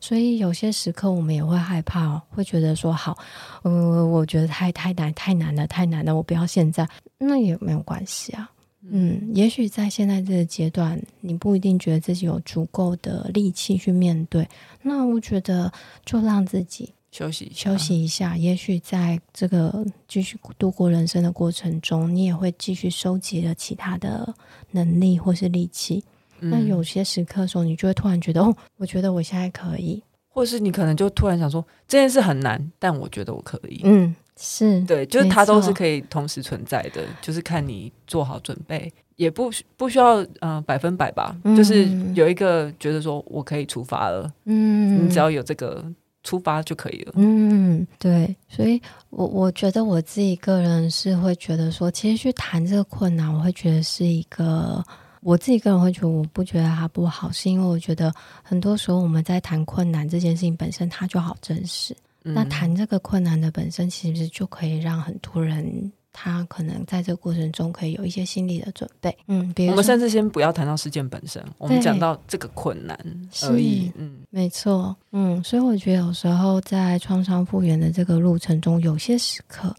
[0.00, 3.16] 所以有些时刻我们也会害怕，会觉得说好，
[3.62, 8.48] 呃，我觉得太太难，太难了，太难了，我不要现在，那也没有关系啊。
[8.90, 14.48] 嗯，也许在现在这个阶段，你不一定觉得自己有足够的力气去面对，
[14.82, 15.70] 那我觉得
[16.04, 18.36] 就让自己休息休息一下。
[18.36, 24.34] 也许在这个继续度过人生的过程中，你也会继续收集了其他的
[24.70, 26.02] 能力或是力气。
[26.40, 33.80] 那有些时刻的时候，你就会突然觉得，哦，我觉得我现在可以，或是你可能就突然想说，这件事很难，但我觉得我可以。
[33.82, 45.84] 嗯，是对，就是它都是可以同时存在的，就是看你做好准备，也不不需要呃百分百吧，嗯，就是有一个觉得说我可以出发了，嗯，你只要有这个
[46.28, 47.12] 出发就可以了。
[47.16, 54.84] 嗯，对，所以我我觉得我自己个人是会觉得说，其实去谈这个困难，我会觉得是一个。
[55.22, 58.12] 我自己个人会觉得，我不觉得它不好，是因为我觉得
[58.42, 61.96] 很多时候我们在谈困难这件事情本身，它就好真实。
[62.24, 69.16] 嗯、那谈这个困难的本身，其实就可以让很多人他可能在这个过程中可以有一些心理的准备。
[69.28, 72.98] 嗯，比如我们甚至先不要谈到事件本身，我们讲到这个困难
[73.44, 73.92] 而已。
[73.94, 74.96] 嗯，没错。
[75.12, 79.72] 嗯，所以我觉得有时候在创伤复原的这个路程中，有些时刻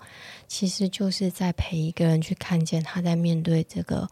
[0.48, 4.08] 其实就是在陪一个人去看见他在面对这个。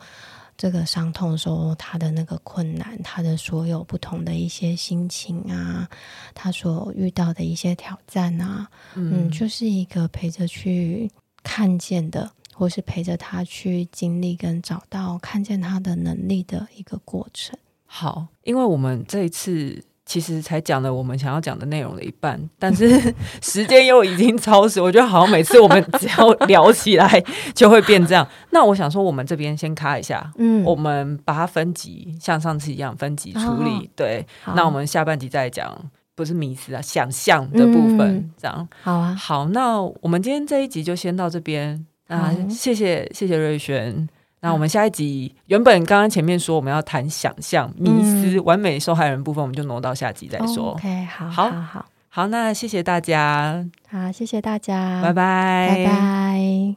[0.59, 5.87] 这个伤痛的时候，他的那个困难，他的所有不同的一些心情啊，
[6.33, 11.07] 他所遇到的一些挑战啊，嗯，嗯，就是一个陪着去
[11.47, 17.57] 看见的，或是陪着他去经历跟找到看见他的能力的一个过程。
[17.85, 19.81] 好，因为我们这一次。
[20.09, 24.79] 其实才讲了我们想要讲的内容的一半，但是 时间又已经超时。
[24.79, 27.21] 我觉得好像每次我们只要聊起来
[27.53, 28.25] 就会变这样。
[28.51, 33.69] 那我想说，我们这边先卡一下，嗯，我们把它分级，像上次一样分级处理。
[33.69, 34.25] 哦、对，
[34.55, 35.77] 那我们下半集再讲，
[36.17, 38.67] 不是迷思啊，想象的部分，嗯、这样。
[38.81, 41.85] 好啊，好，那我们今天这一集就先到这边。
[42.07, 44.09] 啊，谢谢谢谢瑞轩。
[44.39, 50.71] 那我们下一集原本刚刚前面说我们要谈想象迷思、嗯、完美受害人部分，我们就挪到下集再说。
[50.71, 56.75] OK，好，好，好，好，好，那谢谢大家，好，谢谢大家，拜拜，拜拜。